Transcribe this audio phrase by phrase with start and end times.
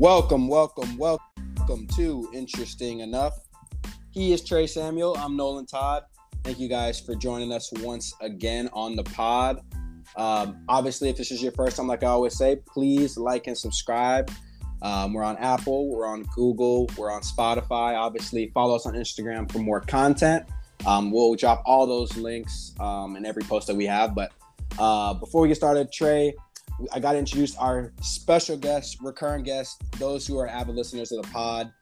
[0.00, 3.34] Welcome, welcome, welcome to Interesting Enough.
[4.10, 5.14] He is Trey Samuel.
[5.18, 6.04] I'm Nolan Todd.
[6.42, 9.60] Thank you guys for joining us once again on the pod.
[10.16, 13.58] Um, obviously, if this is your first time, like I always say, please like and
[13.58, 14.30] subscribe.
[14.80, 17.94] Um, we're on Apple, we're on Google, we're on Spotify.
[17.94, 20.46] Obviously, follow us on Instagram for more content.
[20.86, 24.14] Um, we'll drop all those links um, in every post that we have.
[24.14, 24.32] But
[24.78, 26.32] uh, before we get started, Trey,
[26.92, 31.22] I got to introduce our special guest, recurring guest, those who are avid listeners of
[31.22, 31.72] the pod.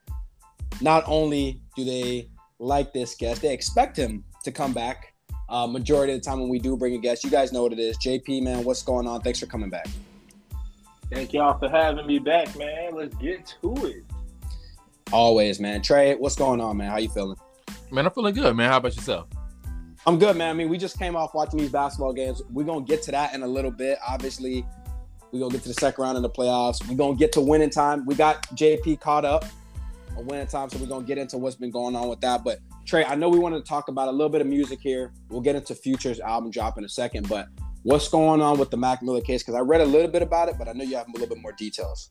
[0.81, 5.15] Not only do they like this guest, they expect him to come back.
[5.49, 7.73] Uh, majority of the time when we do bring a guest, you guys know what
[7.73, 7.97] it is.
[7.99, 9.21] JP, man, what's going on?
[9.23, 9.87] Thanks for coming back.
[11.11, 12.95] Thank y'all for having me back, man.
[12.95, 14.05] Let's get to it.
[15.11, 15.81] Always, man.
[15.81, 16.91] Trey, what's going on, man?
[16.91, 17.37] How you feeling?
[17.91, 18.71] Man, I'm feeling good, man.
[18.71, 19.27] How about yourself?
[20.07, 20.51] I'm good, man.
[20.51, 22.43] I mean, we just came off watching these basketball games.
[22.51, 23.99] We're gonna get to that in a little bit.
[24.07, 24.67] Obviously,
[25.33, 26.87] we're gonna get to the second round in the playoffs.
[26.89, 28.07] We're gonna get to winning time.
[28.07, 29.45] We got JP caught up
[30.17, 32.45] on winning time, so we're gonna get into what's been going on with that.
[32.45, 35.13] But Trey, I know we wanted to talk about a little bit of music here.
[35.29, 37.49] We'll get into Future's album drop in a second, but
[37.83, 39.43] what's going on with the Mac Miller case?
[39.43, 41.29] Because I read a little bit about it, but I know you have a little
[41.29, 42.11] bit more details.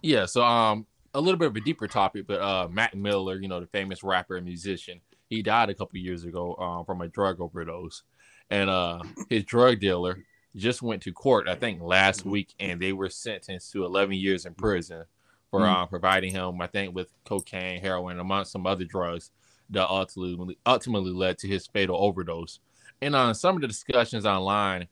[0.00, 3.48] Yeah, so um, a little bit of a deeper topic, but uh, Mac Miller, you
[3.48, 7.08] know, the famous rapper and musician, he died a couple years ago um, from a
[7.08, 8.02] drug overdose,
[8.48, 10.24] and uh, his drug dealer
[10.56, 12.30] just went to court, I think, last mm-hmm.
[12.30, 15.04] week, and they were sentenced to 11 years in prison
[15.50, 15.82] for mm-hmm.
[15.82, 19.30] uh, providing him, I think, with cocaine, heroin, among some other drugs
[19.70, 22.60] that ultimately ultimately led to his fatal overdose.
[23.00, 24.88] And on uh, some of the discussions online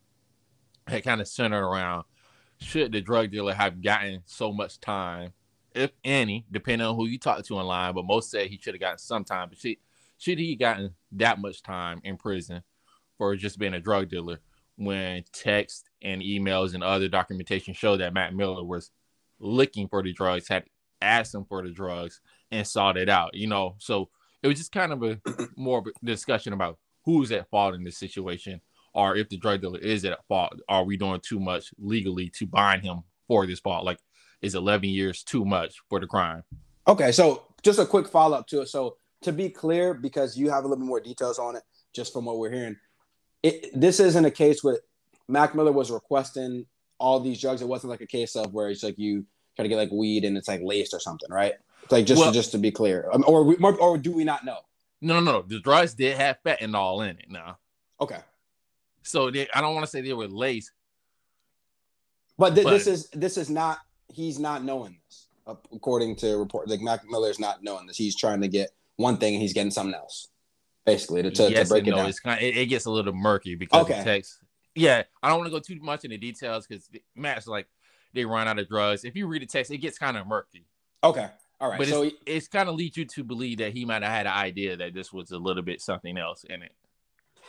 [0.87, 2.05] had kind of centered around
[2.59, 5.33] should the drug dealer have gotten so much time,
[5.75, 8.81] if any, depending on who you talk to online, but most say he should have
[8.81, 9.49] gotten some time.
[9.51, 9.77] But should,
[10.19, 12.63] should he gotten that much time in prison
[13.19, 14.39] for just being a drug dealer?
[14.77, 18.91] When text and emails and other documentation show that Mac Miller was
[19.39, 20.65] looking for the drugs, had
[21.01, 22.21] asked him for the drugs,
[22.51, 23.35] and sought it out.
[23.35, 24.11] You know, so
[24.43, 25.21] it was just kind of a
[25.57, 28.61] more of a discussion about who's at fault in this situation,
[28.95, 30.55] or if the drug dealer is at fault.
[30.69, 33.85] Are we doing too much legally to bind him for this fault?
[33.85, 33.99] Like,
[34.43, 36.43] is 11 years too much for the crime?
[36.87, 38.69] Okay, so just a quick follow up to it.
[38.69, 41.63] So to be clear, because you have a little bit more details on it,
[41.95, 42.77] just from what we're hearing,
[43.47, 44.79] it, this isn't a case where
[45.29, 46.67] Mac Miller was requesting
[46.99, 47.63] all these drugs.
[47.63, 49.25] It wasn't like a case of where it's like you
[49.55, 51.55] try to get like weed and it's like laced or something, right?
[51.85, 54.45] It's like just well, just to be clear, um, or we, or do we not
[54.45, 54.59] know?
[55.01, 55.43] No, no, no.
[55.43, 57.31] The drugs did have fentanyl in it.
[57.31, 57.59] Now,
[58.01, 58.19] okay.
[59.05, 60.73] So they, I don't want to say they were laced,
[62.37, 63.79] but, th- but this is this is not.
[64.13, 66.69] He's not knowing this, according to report.
[66.69, 67.97] Like Mac Miller is not knowing this.
[67.97, 70.29] He's trying to get one thing and he's getting something else
[70.87, 71.97] basically to, to, yes to break it no.
[71.97, 72.09] down.
[72.09, 73.99] It's kind of, it, it, gets a little murky because okay.
[73.99, 74.39] the text.
[74.75, 77.67] Yeah, I don't want to go too much into details because Mac's like
[78.15, 79.05] they run out of drugs.
[79.05, 80.67] If you read the text, it gets kind of murky.
[81.03, 81.29] Okay,
[81.61, 81.79] all right.
[81.79, 84.27] But so it's, it's kind of leads you to believe that he might have had
[84.27, 86.73] an idea that this was a little bit something else in it.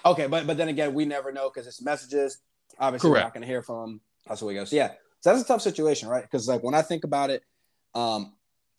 [0.06, 2.40] Okay, but but then again, we never know because it's messages.
[2.80, 3.22] Obviously, Correct.
[3.22, 4.02] we're not going to hear from him.
[4.28, 4.74] That's the way it goes.
[4.74, 6.24] Yeah, so that's a tough situation, right?
[6.24, 7.44] Because like when I think about it,
[7.94, 8.34] um,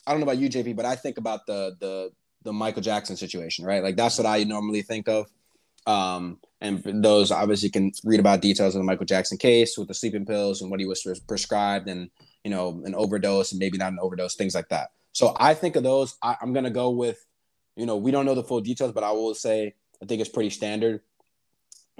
[0.06, 2.10] I don't know about you, JP, but I think about the the
[2.48, 3.82] the Michael Jackson situation, right?
[3.82, 5.26] Like that's what I normally think of.
[5.86, 9.94] Um, and those obviously can read about details of the Michael Jackson case with the
[9.94, 12.10] sleeping pills and what he was prescribed and
[12.44, 14.88] you know an overdose and maybe not an overdose, things like that.
[15.12, 16.16] So I think of those.
[16.22, 17.22] I, I'm gonna go with,
[17.76, 20.31] you know, we don't know the full details, but I will say I think it's
[20.31, 21.03] pretty standard.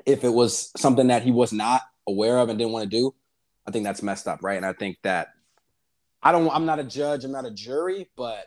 [0.07, 3.15] If it was something that he was not aware of and didn't want to do,
[3.67, 4.57] I think that's messed up, right?
[4.57, 5.29] And I think that
[6.23, 6.51] I don't.
[6.51, 7.25] I'm not a judge.
[7.25, 8.47] I'm not a jury, but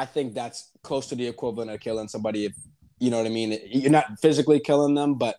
[0.00, 2.46] I think that's close to the equivalent of killing somebody.
[2.46, 2.54] If
[3.00, 5.36] you know what I mean, you're not physically killing them, but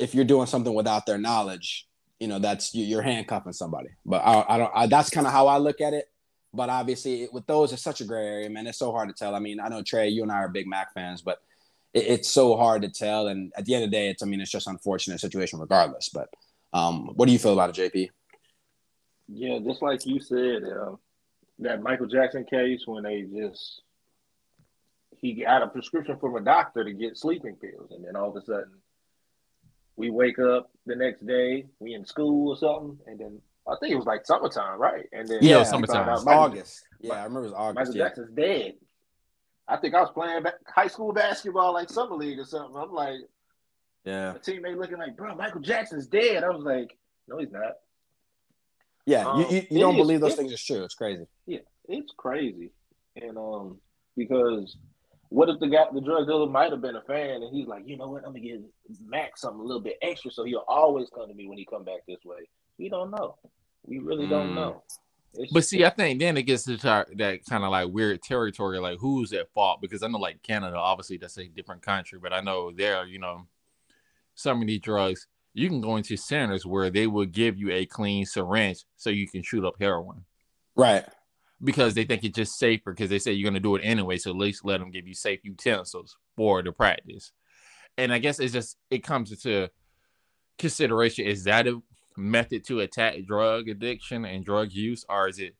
[0.00, 1.86] if you're doing something without their knowledge,
[2.18, 3.90] you know that's you're handcuffing somebody.
[4.04, 4.72] But I, I don't.
[4.74, 6.10] I, that's kind of how I look at it.
[6.52, 8.66] But obviously, with those, it's such a gray area, man.
[8.66, 9.36] It's so hard to tell.
[9.36, 11.40] I mean, I know Trey, you and I are big Mac fans, but
[11.94, 13.28] it, it's so hard to tell.
[13.28, 16.08] And at the end of the day, it's I mean, it's just unfortunate situation regardless.
[16.08, 16.28] But
[16.72, 18.08] um, what do you feel about it, JP?
[19.28, 20.96] Yeah, just like you said, uh,
[21.60, 23.82] that Michael Jackson case when they just
[25.22, 28.36] he got a prescription from a doctor to get sleeping pills, and then all of
[28.36, 28.72] a sudden,
[29.96, 33.92] we wake up the next day, we in school or something, and then I think
[33.92, 35.06] it was like summertime, right?
[35.12, 36.82] And then yeah, summertime, Michael, August.
[37.00, 37.76] Yeah, I remember it was August.
[37.76, 38.04] Michael yeah.
[38.04, 38.74] Jackson's dead.
[39.68, 42.76] I think I was playing high school basketball, like summer league or something.
[42.76, 43.20] I'm like,
[44.04, 46.42] yeah, a teammate looking like, bro, Michael Jackson's dead.
[46.42, 46.98] I was like,
[47.28, 47.74] no, he's not.
[49.06, 50.82] Yeah, um, you, you, you don't is, believe those things are true.
[50.82, 51.26] It's crazy.
[51.46, 52.72] Yeah, it's crazy,
[53.14, 53.78] and um,
[54.16, 54.76] because
[55.32, 57.84] what if the guy, the drug dealer, might have been a fan, and he's like,
[57.86, 58.60] you know what, I'm gonna give
[59.02, 61.84] Max something a little bit extra, so he'll always come to me when he come
[61.84, 62.48] back this way.
[62.78, 63.36] We don't know.
[63.84, 64.54] We really don't mm.
[64.54, 64.82] know.
[65.52, 68.98] but see, I think then it gets to that kind of like weird territory, like
[68.98, 69.80] who's at fault?
[69.80, 73.18] Because I know, like Canada, obviously that's a different country, but I know there, you
[73.18, 73.46] know,
[74.34, 77.86] some of these drugs, you can go into centers where they will give you a
[77.86, 80.24] clean syringe so you can shoot up heroin,
[80.76, 81.06] right?
[81.64, 84.16] Because they think it's just safer because they say you're going to do it anyway,
[84.16, 87.32] so at least let them give you safe utensils for the practice.
[87.96, 89.70] And I guess it's just it comes into
[90.58, 91.80] consideration: is that a
[92.16, 95.54] method to attack drug addiction and drug use, or is it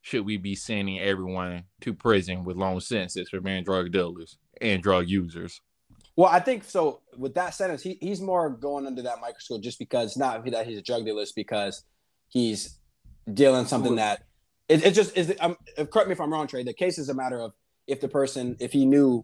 [0.00, 4.82] should we be sending everyone to prison with long sentences for being drug dealers and
[4.82, 5.60] drug users?
[6.16, 7.00] Well, I think so.
[7.16, 10.78] With that sentence, he, he's more going under that microscope just because not that he's
[10.78, 11.84] a drug dealer, it's because
[12.28, 12.78] he's
[13.32, 14.24] dealing something that
[14.72, 15.34] it, it just is.
[15.40, 16.62] Um, correct me if I'm wrong, Trey.
[16.62, 17.52] The case is a matter of
[17.86, 19.22] if the person, if he knew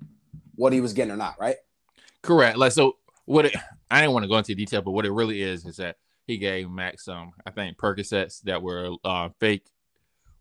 [0.54, 1.56] what he was getting or not, right?
[2.22, 2.58] Correct.
[2.58, 3.56] Like so, what it,
[3.90, 5.96] I didn't want to go into detail, but what it really is is that
[6.26, 9.66] he gave Max some, I think, Percocets that were uh, fake,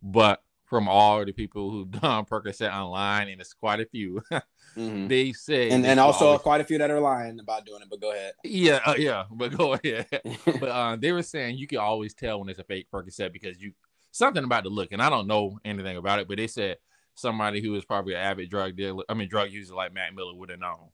[0.01, 5.07] but from all the people who've done Percocet online, and it's quite a few, mm-hmm.
[5.07, 6.42] they say, and, and also always...
[6.42, 7.88] quite a few that are lying about doing it.
[7.89, 8.33] But go ahead.
[8.44, 10.07] Yeah, uh, yeah, but go ahead.
[10.45, 13.59] but uh, they were saying you can always tell when it's a fake Percocet because
[13.62, 13.71] you
[14.18, 16.78] something about the look, and I don't know anything about it, but they said
[17.16, 20.36] somebody who is probably an avid drug dealer, I mean, drug user like Mac Miller
[20.36, 20.90] would have known.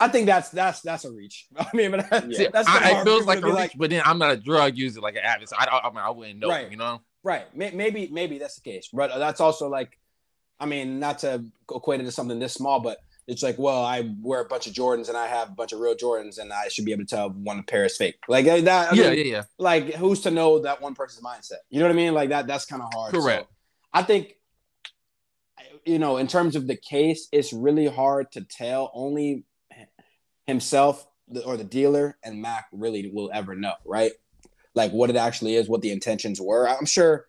[0.00, 1.46] I think that's that's that's a reach.
[1.56, 2.48] I mean, but that's, yeah.
[2.52, 5.00] that's I, it feels like a reach, like, but then I'm not a drug user
[5.00, 5.50] like an addict.
[5.50, 6.48] So I, I, I, mean, I wouldn't know.
[6.48, 6.70] Right.
[6.70, 7.00] You know.
[7.22, 7.44] Right.
[7.54, 9.98] Maybe maybe that's the case, but that's also like,
[10.58, 14.14] I mean, not to equate it to something this small, but it's like, well, I
[14.20, 16.68] wear a bunch of Jordans and I have a bunch of real Jordans, and I
[16.68, 18.16] should be able to tell one pair is fake.
[18.28, 18.92] Like uh, that.
[18.92, 19.42] I yeah, yeah, yeah.
[19.58, 21.58] Like who's to know that one person's mindset?
[21.70, 22.14] You know what I mean?
[22.14, 22.46] Like that.
[22.46, 23.12] That's kind of hard.
[23.14, 23.42] Correct.
[23.42, 23.48] So
[23.92, 24.36] I think
[25.84, 28.90] you know, in terms of the case, it's really hard to tell.
[28.94, 29.44] Only
[30.46, 31.06] himself
[31.44, 34.12] or the dealer and Mac really will ever know, right?
[34.74, 36.68] Like what it actually is, what the intentions were.
[36.68, 37.26] I'm sure.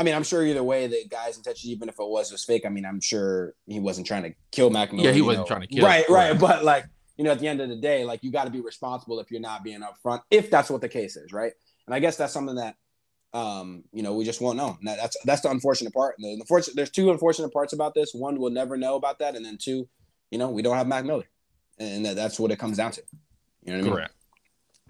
[0.00, 2.64] I mean, I'm sure either way, the guy's intention, even if it was just fake,
[2.64, 5.08] I mean, I'm sure he wasn't trying to kill Mac Miller.
[5.08, 5.48] Yeah, he wasn't know.
[5.48, 5.84] trying to kill.
[5.84, 6.14] Right, him.
[6.14, 6.38] right.
[6.38, 6.86] But like,
[7.16, 9.30] you know, at the end of the day, like you got to be responsible if
[9.30, 11.52] you're not being upfront, if that's what the case is, right?
[11.86, 12.76] And I guess that's something that,
[13.34, 14.78] um, you know, we just won't know.
[14.82, 16.16] That, that's that's the unfortunate part.
[16.18, 18.12] The, the unfortunate, there's two unfortunate parts about this.
[18.14, 19.86] One, we'll never know about that, and then two,
[20.30, 21.26] you know, we don't have Mac Miller
[21.80, 23.02] and that, that's what it comes down to.
[23.64, 23.92] You know what I mean?
[23.94, 24.14] Correct.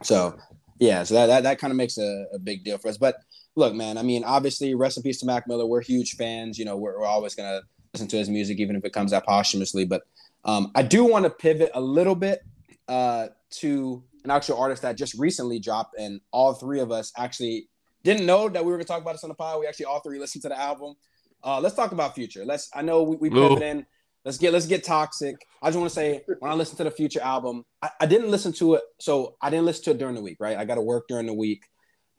[0.02, 0.38] So
[0.78, 2.98] yeah, so that that, that kind of makes a, a, big deal for us.
[2.98, 3.16] But
[3.56, 5.66] look, man, I mean, obviously, rest in peace to Mac Miller.
[5.66, 6.58] We're huge fans.
[6.58, 7.62] You know, we're, we're always gonna
[7.92, 9.84] listen to his music, even if it comes out posthumously.
[9.84, 10.02] But
[10.44, 12.42] um, I do want to pivot a little bit
[12.88, 17.68] uh, to an actual artist that just recently dropped, and all three of us actually
[18.02, 19.60] didn't know that we were gonna talk about this on the pod.
[19.60, 20.94] We actually all three listened to the album.
[21.42, 22.44] Uh, let's talk about Future.
[22.44, 22.70] Let's.
[22.74, 23.86] I know we, we pivot in.
[24.24, 25.46] Let's get let's get toxic.
[25.62, 28.30] I just want to say when I listen to the Future album, I, I, didn't
[28.30, 28.82] listen to it.
[28.98, 30.58] So I didn't listen to it during the week, right?
[30.58, 31.64] I got to work during the week.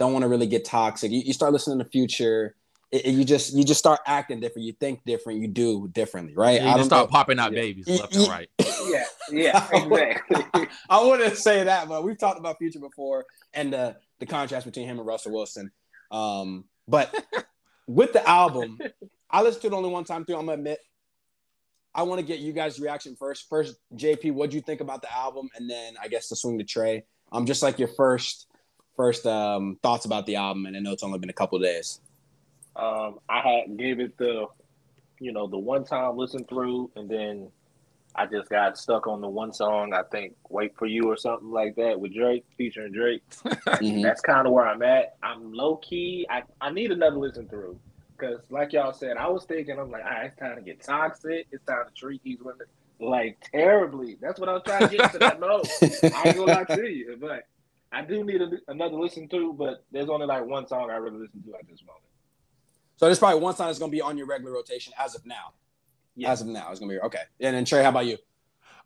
[0.01, 1.11] Don't want to really get toxic.
[1.11, 2.55] You, you start listening to Future,
[2.91, 4.65] it, it, you just you just start acting different.
[4.65, 5.41] You think different.
[5.41, 6.59] You do differently, right?
[6.59, 7.11] Yeah, you just start know.
[7.11, 8.49] popping out babies left and right.
[8.87, 10.67] yeah, yeah, exactly.
[10.89, 14.87] I wouldn't say that, but we've talked about Future before and the the contrast between
[14.87, 15.69] him and Russell Wilson.
[16.09, 17.13] Um, but
[17.85, 18.79] with the album,
[19.29, 20.37] I listened to it only one time through.
[20.37, 20.79] I'm gonna admit
[21.93, 23.47] I want to get you guys' reaction first.
[23.47, 25.47] First, JP, what do you think about the album?
[25.55, 27.03] And then I guess to swing to Trey.
[27.31, 28.47] Um, just like your first
[28.95, 31.99] first um thoughts about the album, and I know it's only been a couple days.
[32.75, 34.47] Um, I had gave it the,
[35.19, 37.49] you know, the one time listen through, and then
[38.15, 39.93] I just got stuck on the one song.
[39.93, 43.23] I think "Wait for You" or something like that with Drake featuring Drake.
[43.45, 44.01] mm-hmm.
[44.01, 45.15] That's kind of where I'm at.
[45.23, 46.25] I'm low key.
[46.29, 47.79] I I need another listen through.
[48.17, 50.83] Because, like y'all said, I was thinking, I'm like, all right, it's time to get
[50.83, 51.47] toxic.
[51.51, 52.67] It's time to treat these women
[53.01, 54.17] like terribly.
[54.21, 55.65] That's what I was trying to get to that mode.
[55.81, 57.47] I ain't gonna lie to you, but
[57.91, 59.53] I do need a, another listen to.
[59.53, 62.05] But there's only like one song I really listen to at this moment.
[62.97, 65.53] So there's probably one song that's gonna be on your regular rotation as of now.
[66.15, 66.31] Yeah.
[66.31, 67.23] As of now, it's gonna be okay.
[67.39, 68.17] And then Trey, how about you?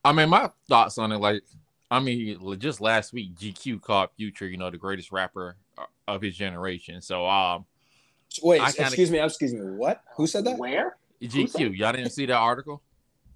[0.03, 1.43] I mean, my thoughts on it, like,
[1.89, 5.57] I mean, just last week, GQ called Future, you know, the greatest rapper
[6.07, 7.01] of his generation.
[7.01, 7.65] So, um,
[8.43, 9.61] Wait, kinda, excuse me, excuse me.
[9.61, 10.03] What?
[10.15, 10.57] Who said that?
[10.57, 10.97] Where?
[11.21, 11.75] GQ.
[11.77, 12.81] Y'all didn't see that article?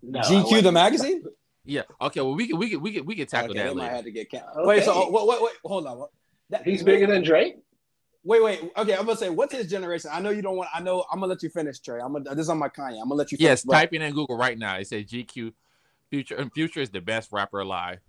[0.01, 1.23] No, GQ the magazine?
[1.65, 1.81] Yeah.
[2.01, 2.21] Okay.
[2.21, 3.75] Well, we can we can we can we can tackle okay, that.
[3.75, 3.89] Later.
[3.89, 4.41] Might have to get okay.
[4.57, 4.83] Wait.
[4.83, 5.53] So wait, wait, wait.
[5.65, 6.07] Hold on.
[6.49, 7.57] That, He's bigger than Drake.
[8.23, 8.71] Wait, wait.
[8.75, 10.09] Okay, I'm gonna say, what's his generation?
[10.13, 10.69] I know you don't want.
[10.73, 11.05] I know.
[11.11, 11.99] I'm gonna let you finish, Trey.
[11.99, 12.35] I'm gonna.
[12.35, 12.99] This is on my Kanye.
[13.01, 13.37] I'm gonna let you.
[13.37, 13.63] Finish, yes.
[13.63, 14.77] Type in Google right now.
[14.77, 15.53] It says GQ.
[16.09, 17.99] Future and Future is the best rapper alive.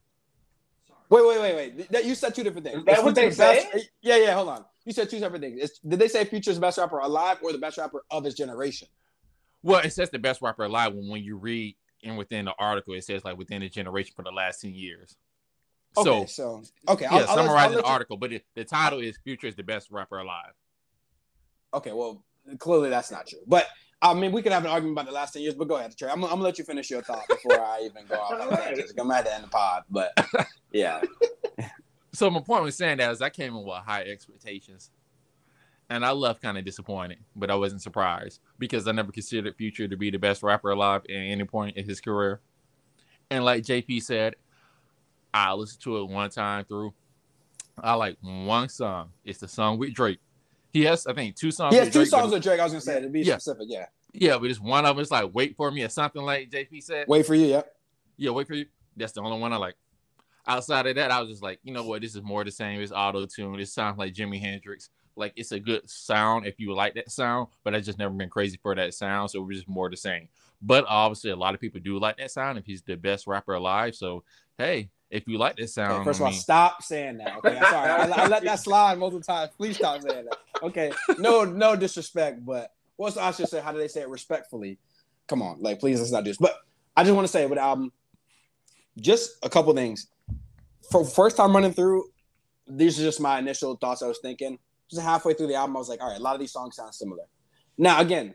[1.10, 1.92] Wait, wait, wait, wait.
[1.92, 2.78] That, you said two different things.
[2.78, 3.68] Is that what they say?
[4.00, 4.34] Yeah, yeah.
[4.34, 4.64] Hold on.
[4.84, 5.58] You said two separate things.
[5.60, 8.88] It's, did they say Future's best rapper alive or the best rapper of his generation?
[9.62, 12.94] Well, it says the best rapper alive when, when you read and within the article
[12.94, 15.16] it says like within the generation for the last 10 years.
[15.96, 19.48] Okay, so, so okay, yeah, I'll, summarize the article, but it, the title is Future
[19.48, 20.52] is the best rapper alive.
[21.74, 22.22] okay, well,
[22.58, 23.40] clearly that's not true.
[23.46, 23.66] But
[24.00, 25.96] I mean, we could have an argument about the last 10 years, but go ahead,
[25.96, 26.08] Trey.
[26.08, 28.32] I'm, I'm gonna let you finish your thought before I even go off.
[28.34, 28.52] I'm
[29.10, 30.12] at the end of the pod, but
[30.72, 31.02] yeah.
[32.12, 34.90] So my point was saying that is I came in with high expectations,
[35.90, 39.88] and I left kind of disappointed, but I wasn't surprised because I never considered Future
[39.88, 42.40] to be the best rapper alive at any point in his career.
[43.28, 44.36] And like JP said,
[45.34, 46.94] I listened to it one time through.
[47.78, 49.10] I like one song.
[49.24, 50.20] It's the song with Drake.
[50.72, 51.74] He has, I think, two songs.
[51.74, 52.60] He has two Drake, songs with Drake.
[52.60, 53.38] I was gonna say to be yeah.
[53.38, 53.86] specific, yeah.
[54.12, 55.02] Yeah, but it's one of them.
[55.02, 57.08] It's like "Wait for Me" or something like JP said.
[57.08, 57.62] Wait for you, yeah.
[58.16, 58.66] Yeah, wait for you.
[58.96, 59.74] That's the only one I like.
[60.46, 62.02] Outside of that, I was just like, you know what?
[62.02, 62.80] This is more the same.
[62.80, 63.58] It's auto tune.
[63.58, 64.90] It sounds like Jimi Hendrix.
[65.16, 68.30] Like it's a good sound if you like that sound, but I just never been
[68.30, 69.30] crazy for that sound.
[69.30, 70.28] So we're just more the same.
[70.62, 73.54] But obviously, a lot of people do like that sound if he's the best rapper
[73.54, 73.94] alive.
[73.94, 74.24] So
[74.58, 75.92] hey, if you like this sound.
[75.92, 77.36] Okay, first of all, stop saying that.
[77.38, 77.90] Okay, I'm sorry.
[77.90, 79.50] I, I, let that slide multiple times.
[79.56, 80.38] Please stop saying that.
[80.62, 83.60] Okay, no, no disrespect, but what's I should say?
[83.60, 84.78] How do they say it respectfully?
[85.26, 86.38] Come on, like please let's not do this.
[86.38, 86.56] But
[86.96, 87.92] I just want to say with album,
[88.98, 90.08] just a couple things.
[90.90, 92.04] For first time running through,
[92.66, 94.02] these are just my initial thoughts.
[94.02, 94.58] I was thinking
[94.90, 96.76] just halfway through the album, I was like, all right, a lot of these songs
[96.76, 97.24] sound similar.
[97.78, 98.34] Now again,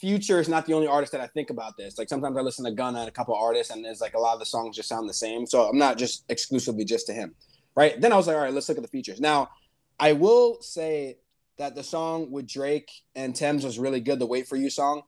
[0.00, 1.98] Future is not the only artist that I think about this.
[1.98, 4.32] Like sometimes I listen to Gunna and a couple artists, and there's like a lot
[4.32, 5.44] of the songs just sound the same.
[5.44, 7.34] So I'm not just exclusively just to him,
[7.76, 8.00] right?
[8.00, 9.20] Then I was like, all right, let's look at the features.
[9.20, 9.50] Now,
[9.98, 11.18] I will say
[11.58, 14.18] that the song with Drake and Tems was really good.
[14.18, 15.02] The "Wait for You" song.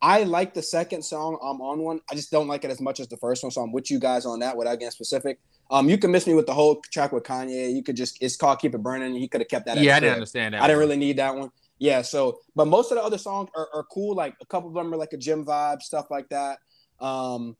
[0.00, 1.38] I like the second song.
[1.42, 2.00] I'm on one.
[2.08, 3.50] I just don't like it as much as the first one.
[3.50, 5.40] So I'm with you guys on that without getting specific.
[5.70, 7.74] Um, you can miss me with the whole track with Kanye.
[7.74, 9.78] You could just it's called "Keep It Burning." He could have kept that.
[9.78, 10.62] Yeah, I didn't understand that.
[10.62, 11.50] I didn't really need that one.
[11.78, 14.14] Yeah, so but most of the other songs are, are cool.
[14.14, 16.58] Like a couple of them are like a gym vibe, stuff like that.
[17.00, 17.56] Um,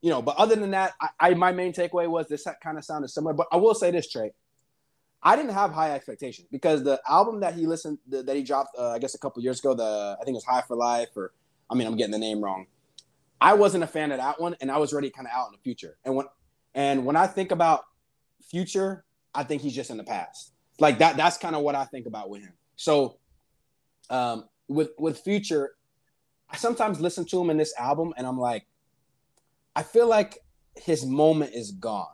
[0.00, 2.84] you know, but other than that, I, I my main takeaway was this kind of
[2.84, 3.34] sounded similar.
[3.34, 4.32] But I will say this, Trey.
[5.22, 8.76] I didn't have high expectations because the album that he listened the, that he dropped,
[8.78, 11.10] uh, I guess a couple years ago, the I think it was High for Life,
[11.14, 11.32] or
[11.68, 12.66] I mean, I'm getting the name wrong.
[13.40, 15.52] I wasn't a fan of that one, and I was already kind of out in
[15.52, 15.98] the future.
[16.04, 16.26] And when
[16.74, 17.84] and when I think about
[18.42, 20.52] future, I think he's just in the past.
[20.78, 21.16] Like that.
[21.16, 22.52] That's kind of what I think about with him.
[22.76, 23.18] So
[24.08, 25.72] um, with with Future,
[26.48, 28.66] I sometimes listen to him in this album, and I'm like,
[29.76, 30.38] I feel like
[30.76, 32.06] his moment is gone.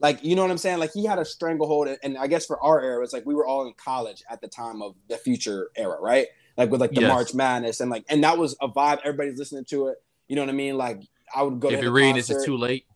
[0.00, 0.80] Like, you know what I'm saying?
[0.80, 3.46] Like he had a stranglehold, and I guess for our era, it's like we were
[3.46, 6.26] all in college at the time of the Future era, right?
[6.56, 7.08] Like with like the yes.
[7.08, 8.98] March Madness, and like, and that was a vibe.
[9.04, 10.02] Everybody's listening to it.
[10.28, 10.76] You know what I mean?
[10.76, 11.02] Like
[11.34, 11.70] I would go.
[11.70, 12.86] If you're reading this, is too late.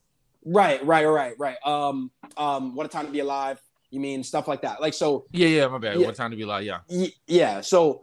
[0.51, 1.57] Right, right, right, right.
[1.65, 3.61] Um, um, what a time to be alive.
[3.91, 4.81] You mean stuff like that?
[4.81, 5.27] Like so.
[5.31, 5.67] Yeah, yeah.
[5.69, 6.01] My bad.
[6.01, 6.65] Yeah, what time to be alive?
[6.65, 7.07] Yeah.
[7.27, 7.61] Yeah.
[7.61, 8.03] So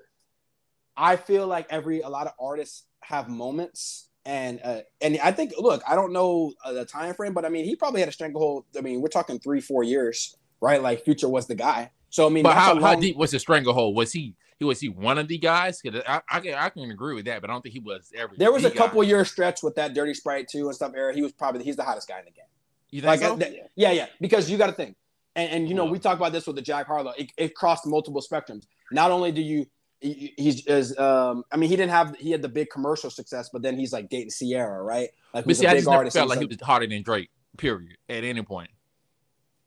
[0.96, 5.54] I feel like every a lot of artists have moments, and uh, and I think
[5.58, 8.12] look, I don't know uh, the time frame, but I mean, he probably had a
[8.12, 8.66] stranglehold.
[8.78, 10.82] I mean, we're talking three, four years, right?
[10.82, 11.92] Like Future was the guy.
[12.10, 12.82] So I mean, but how, long...
[12.82, 13.96] how deep was the stranglehold?
[13.96, 14.36] Was he?
[14.58, 15.82] He was he one of the guys?
[16.08, 18.38] I, I, can I can agree with that, but I don't think he was every.
[18.38, 19.10] There was a couple guy.
[19.10, 20.94] year stretch with that Dirty Sprite 2 and stuff.
[20.96, 22.46] Era he was probably he's the hottest guy in the game.
[22.90, 23.66] You think like, so?
[23.76, 24.96] yeah, yeah, because you got to think
[25.36, 27.14] and, and you know, we talk about this with the Jack Harlow.
[27.18, 28.66] It, it, crossed multiple spectrums.
[28.92, 29.66] Not only do you
[30.02, 33.62] he's as um I mean he didn't have he had the big commercial success, but
[33.62, 35.10] then he's like dating Ciara, right?
[35.34, 37.30] Like but see, I just never felt like, he was hotter than Drake.
[37.58, 37.98] Period.
[38.10, 38.70] At any point.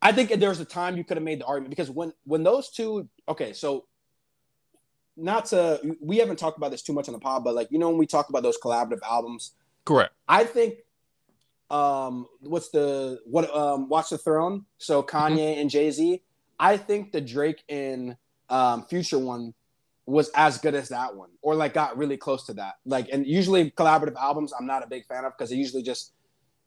[0.00, 2.44] I think there was a time you could have made the argument because when when
[2.44, 3.86] those two okay, so
[5.18, 7.78] not to we haven't talked about this too much on the pod, but like you
[7.78, 9.52] know when we talk about those collaborative albums,
[9.84, 10.14] correct.
[10.28, 10.74] I think
[11.70, 15.60] um what's the what um Watch the Throne, so Kanye mm-hmm.
[15.60, 16.22] and Jay Z.
[16.60, 18.16] I think the Drake and
[18.48, 19.54] um Future one
[20.08, 22.76] was as good as that one, or like got really close to that.
[22.86, 26.12] Like, and usually collaborative albums, I'm not a big fan of because it usually just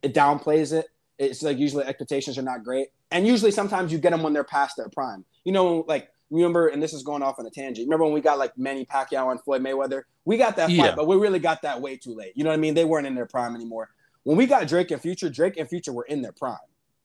[0.03, 0.85] it downplays it.
[1.17, 4.43] It's like usually expectations are not great, and usually sometimes you get them when they're
[4.43, 5.25] past their prime.
[5.43, 7.85] You know, like remember, and this is going off on a tangent.
[7.87, 10.03] Remember when we got like Manny Pacquiao and Floyd Mayweather?
[10.25, 10.87] We got that yeah.
[10.87, 12.33] fight, but we really got that way too late.
[12.35, 12.73] You know what I mean?
[12.73, 13.89] They weren't in their prime anymore.
[14.23, 16.57] When we got Drake and Future, Drake and Future were in their prime.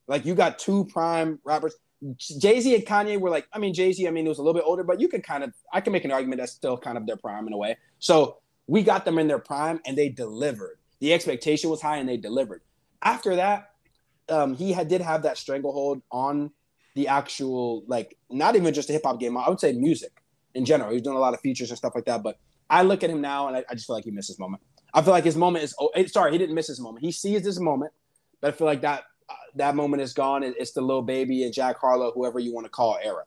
[0.06, 1.75] Like you got two prime rappers.
[2.16, 4.42] Jay Z and Kanye were like, I mean, Jay Z, I mean, it was a
[4.42, 6.76] little bit older, but you can kind of, I can make an argument that's still
[6.76, 7.78] kind of their prime in a way.
[7.99, 10.78] So we got them in their prime and they delivered.
[11.00, 12.62] The expectation was high and they delivered.
[13.02, 13.71] After that,
[14.28, 16.50] um, he had did have that stranglehold on
[16.96, 19.36] the actual, like, not even just a hip hop game.
[19.36, 20.22] I would say music
[20.54, 20.90] in general.
[20.90, 22.22] He's doing a lot of features and stuff like that.
[22.22, 22.38] But
[22.68, 24.62] I look at him now and I, I just feel like he missed his moment.
[24.92, 25.74] I feel like his moment is.
[25.78, 27.04] Oh, sorry, he didn't miss his moment.
[27.04, 27.92] He seized his moment,
[28.40, 30.42] but I feel like that uh, that moment is gone.
[30.42, 33.24] It's the Lil Baby and Jack Harlow, whoever you want to call era.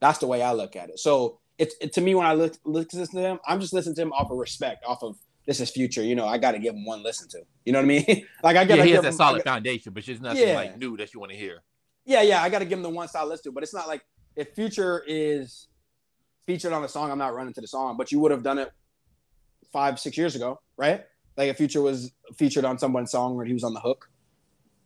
[0.00, 0.98] That's the way I look at it.
[0.98, 4.02] So it's it, to me when I look listen to him, I'm just listening to
[4.02, 6.02] him off of respect, off of this is future.
[6.02, 7.42] You know, I got to give him one listen to.
[7.66, 8.26] You know what I mean?
[8.42, 10.54] like I got yeah, he has that him, solid foundation, but there's nothing yeah.
[10.54, 11.60] like new that you want to hear.
[12.04, 13.52] Yeah, yeah, I got to give him the one style listen to.
[13.52, 14.02] But it's not like
[14.36, 15.68] if Future is
[16.46, 18.58] featured on a song, I'm not running to the song, but you would have done
[18.58, 18.70] it
[19.72, 21.04] five, six years ago, right?
[21.36, 24.08] Like if Future was featured on someone's song where he was on the hook.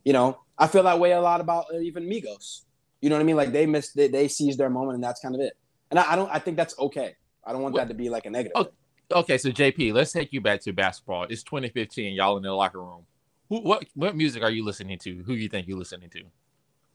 [0.05, 2.63] You know, I feel that way a lot about uh, even Migos.
[3.01, 3.35] You know what I mean?
[3.35, 5.53] Like they missed, they, they seized their moment, and that's kind of it.
[5.91, 7.15] And I, I don't, I think that's okay.
[7.43, 8.53] I don't want that to be like a negative.
[8.55, 11.23] Oh, okay, so JP, let's take you back to basketball.
[11.23, 12.13] It's 2015.
[12.13, 13.05] Y'all in the locker room.
[13.49, 15.23] Who, what what music are you listening to?
[15.23, 16.23] Who do you think you're listening to?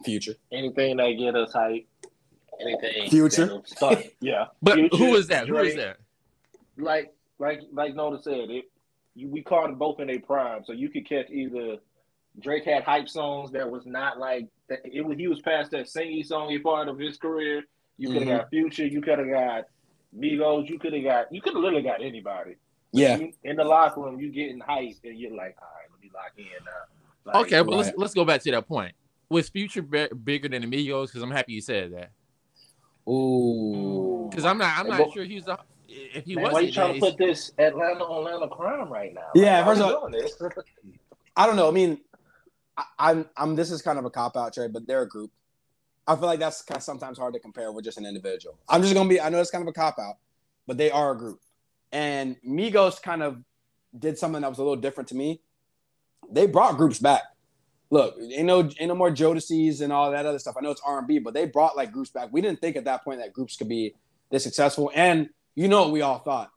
[0.04, 0.34] Future.
[0.52, 1.86] Anything that get us hype.
[2.60, 3.10] Anything.
[3.10, 3.60] Future.
[3.64, 4.46] Start, yeah.
[4.62, 5.48] But Future, who is that?
[5.48, 5.98] Who is that?
[6.76, 8.64] Like like like Nolan said, it
[9.14, 11.76] you, we caught them both in their prime, so you could catch either
[12.40, 14.80] Drake had hype songs that was not like that.
[14.84, 17.62] It was he was past that singy songy part of his career.
[17.96, 18.36] You could have mm-hmm.
[18.38, 18.86] got Future.
[18.86, 19.64] You could have got
[20.16, 20.68] Migos.
[20.68, 21.32] You could have got.
[21.32, 22.56] You could have literally got anybody.
[22.92, 23.18] Yeah.
[23.42, 26.30] in the locker room, you getting hype, and you're like, all right, let me lock
[26.36, 27.32] in now.
[27.32, 27.76] Like, okay, but right.
[27.78, 28.94] let's let's go back to that point.
[29.34, 31.06] Was Future be- bigger than the Migos?
[31.06, 32.12] Because I'm happy you said that.
[33.10, 34.28] Ooh.
[34.30, 34.78] Because I'm not.
[34.78, 35.58] I'm not sure he's the.
[35.88, 39.26] If he was, why are you trying to put this Atlanta Atlanta crime right now?
[39.34, 40.50] Yeah, like, first of all,
[41.36, 41.66] I don't know.
[41.66, 42.00] I mean,
[42.76, 43.56] I, I'm I'm.
[43.56, 45.32] This is kind of a cop out, Trey, but they're a group.
[46.06, 48.56] I feel like that's kind of sometimes hard to compare with just an individual.
[48.68, 49.20] I'm just gonna be.
[49.20, 50.18] I know it's kind of a cop out,
[50.68, 51.40] but they are a group.
[51.90, 53.42] And Migos kind of
[53.98, 55.40] did something that was a little different to me.
[56.30, 57.22] They brought groups back.
[57.94, 60.56] Look, ain't no ain't no more Jodeci's and all that other stuff.
[60.58, 62.28] I know it's R and B, but they brought like groups back.
[62.32, 63.94] We didn't think at that point that groups could be
[64.32, 64.90] this successful.
[64.96, 66.50] And you know what we all thought?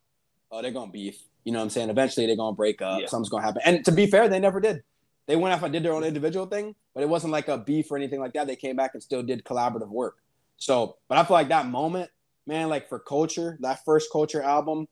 [0.51, 1.21] Oh, they're gonna beef.
[1.43, 1.91] You know what I'm saying?
[1.91, 3.01] Eventually they're gonna break up.
[3.01, 3.05] Yeah.
[3.05, 3.61] Something's gonna happen.
[3.65, 4.81] And to be fair, they never did.
[5.27, 7.91] They went off and did their own individual thing, but it wasn't like a beef
[7.91, 8.47] or anything like that.
[8.47, 10.17] They came back and still did collaborative work.
[10.57, 12.09] So, but I feel like that moment,
[12.47, 14.87] man, like for Culture, that first Culture album,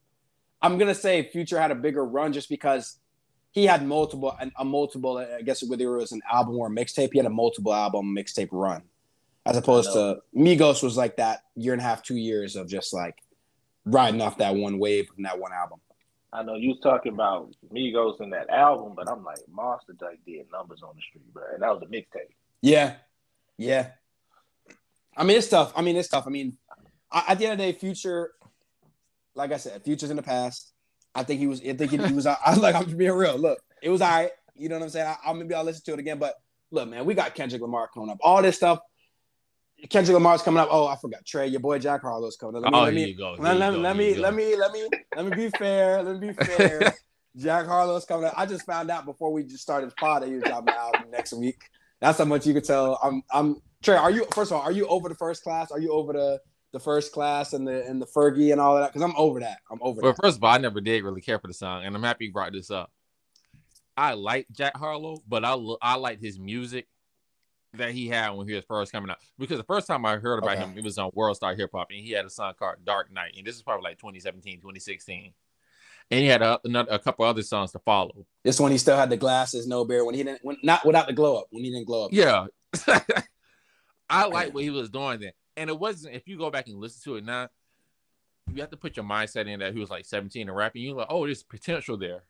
[0.61, 2.99] I'm gonna say Future had a bigger run just because
[3.55, 5.17] he had multiple a multiple.
[5.17, 8.13] I guess whether it was an album or a mixtape, he had a multiple album
[8.13, 8.83] mixtape run,
[9.45, 12.93] as opposed to Migos was like that year and a half, two years of just
[12.93, 13.15] like
[13.85, 15.79] riding off that one wave from that one album.
[16.33, 20.19] I know you was talking about Migos in that album, but I'm like, Monster like
[20.25, 22.35] did numbers on the street, bro, and that was a mixtape.
[22.61, 22.95] Yeah,
[23.57, 23.91] yeah.
[25.15, 25.71] I mean, it's tough.
[25.77, 26.27] I mean, it's tough.
[26.27, 26.57] I mean,
[27.13, 28.33] at the end of the day, Future,
[29.33, 30.73] like I said, Future's in the past.
[31.15, 31.61] I think he was.
[31.61, 32.27] I think he, he was.
[32.27, 32.75] I like.
[32.75, 33.37] I'm being real.
[33.37, 34.31] Look, it was all right.
[34.55, 35.07] You know what I'm saying?
[35.07, 36.19] I, I maybe I'll listen to it again.
[36.19, 36.35] But
[36.71, 38.17] look, man, we got Kendrick Lamar coming up.
[38.21, 38.79] All this stuff.
[39.89, 40.69] Kendrick Lamar's coming up.
[40.71, 42.61] Oh, I forgot Trey, your boy Jack Harlow's coming.
[42.61, 43.35] Let me, oh, let me, you go.
[43.37, 46.01] Let, let, let me, let me, let me, let me be fair.
[46.01, 46.93] Let me be fair.
[47.37, 48.33] Jack Harlow's coming up.
[48.37, 50.75] I just found out before we just started the pod that he was dropping an
[50.75, 51.61] album next week.
[51.99, 52.97] That's how much you could tell.
[53.03, 53.95] I'm, I'm Trey.
[53.95, 54.63] Are you first of all?
[54.63, 55.71] Are you over the first class?
[55.71, 56.39] Are you over the
[56.75, 58.91] the first class and the and the Fergie and all of that?
[58.91, 59.59] Because I'm over that.
[59.71, 60.01] I'm over.
[60.01, 60.21] Well, that.
[60.21, 62.33] first of all, I never did really care for the song, and I'm happy you
[62.33, 62.91] brought this up.
[63.95, 66.87] I like Jack Harlow, but I I like his music
[67.77, 69.17] that he had when he was first coming out.
[69.39, 70.65] Because the first time I heard about okay.
[70.65, 73.11] him, it was on World Star Hip Hop, and he had a song called Dark
[73.11, 75.33] Knight, and this is probably like 2017, 2016.
[76.11, 78.27] And he had a, another, a couple other songs to follow.
[78.43, 80.05] This one he still had the glasses, no beard.
[80.05, 81.47] When he didn't, when, not without the glow up.
[81.49, 82.13] When he didn't glow up.
[82.13, 82.45] Yeah,
[84.09, 86.15] I like what he was doing then, and it wasn't.
[86.15, 87.49] If you go back and listen to it now,
[88.53, 90.83] you have to put your mindset in that he was like 17 and rapping.
[90.83, 92.23] You're like, oh, there's potential there.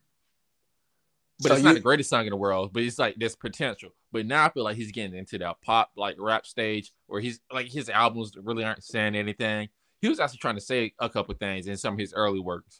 [1.39, 3.35] But so it's you, not the greatest song in the world, but it's like there's
[3.35, 3.89] potential.
[4.11, 7.41] But now I feel like he's getting into that pop like rap stage where he's
[7.51, 9.67] like his albums really aren't saying anything.
[10.01, 12.79] He was actually trying to say a couple things in some of his early works.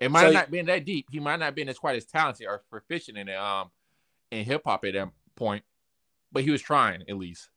[0.00, 1.06] It might so, not been that deep.
[1.12, 3.70] He might not have been as quite as talented or proficient in it, um
[4.32, 5.62] in hip hop at that point,
[6.32, 7.50] but he was trying at least.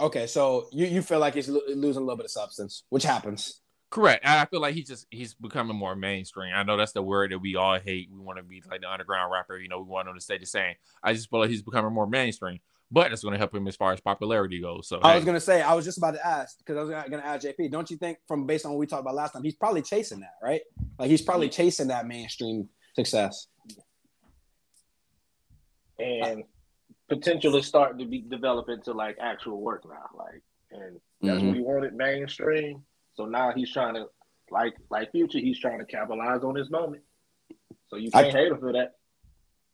[0.00, 3.02] Okay, so you, you feel like he's lo- losing a little bit of substance, which
[3.02, 3.60] happens.
[3.90, 4.24] Correct.
[4.24, 6.52] I feel like he's just he's becoming more mainstream.
[6.54, 8.08] I know that's the word that we all hate.
[8.10, 9.58] We want to be like the underground rapper.
[9.58, 10.74] You know, we want him to stay the same.
[11.02, 12.60] I just feel like he's becoming more mainstream,
[12.92, 14.86] but it's going to help him as far as popularity goes.
[14.86, 15.16] So I hey.
[15.16, 17.26] was going to say, I was just about to ask because I was going to
[17.26, 17.72] ask JP.
[17.72, 20.20] Don't you think, from based on what we talked about last time, he's probably chasing
[20.20, 20.60] that, right?
[20.98, 21.62] Like he's probably mm-hmm.
[21.62, 23.48] chasing that mainstream success.
[25.98, 26.44] And
[27.10, 31.48] potential is starting to be develop into like actual work now, like, and that's mm-hmm.
[31.48, 32.82] what he wanted mainstream
[33.20, 34.06] so now he's trying to,
[34.50, 37.02] like like Future, he's trying to capitalize on this moment.
[37.88, 38.94] So you can't I, hate him for that.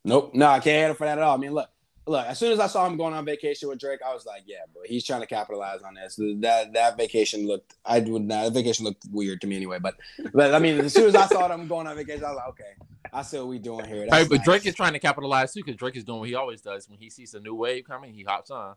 [0.03, 1.35] Nope, no, I can't hate him for that at all.
[1.35, 1.69] I mean, look,
[2.07, 2.25] look.
[2.25, 4.61] As soon as I saw him going on vacation with Drake, I was like, yeah,
[4.73, 6.15] but he's trying to capitalize on this.
[6.41, 8.45] That that vacation looked, I would not.
[8.45, 9.79] That vacation looked weird to me anyway.
[9.79, 9.95] But
[10.33, 12.47] but I mean, as soon as I saw them going on vacation, I was like,
[12.49, 12.73] okay,
[13.13, 14.01] I see what we doing here.
[14.01, 14.45] That's right, but nice.
[14.45, 16.89] Drake is trying to capitalize too, because Drake is doing what he always does.
[16.89, 18.75] When he sees a new wave coming, he hops on.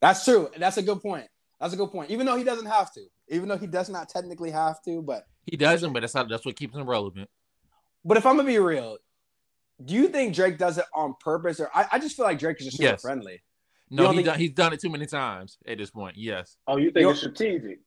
[0.00, 0.50] That's true.
[0.56, 1.28] That's a good point.
[1.60, 2.10] That's a good point.
[2.10, 5.26] Even though he doesn't have to, even though he does not technically have to, but
[5.44, 5.92] he doesn't.
[5.92, 7.28] But that's how, that's what keeps him relevant.
[8.04, 8.96] But if I'm gonna be real,
[9.84, 12.58] do you think Drake does it on purpose, or I, I just feel like Drake
[12.60, 13.02] is just super yes.
[13.02, 13.42] friendly?
[13.90, 14.26] No, he think...
[14.26, 16.16] done, he's done it too many times at this point.
[16.16, 16.56] Yes.
[16.66, 17.80] Oh, you think it's strategic?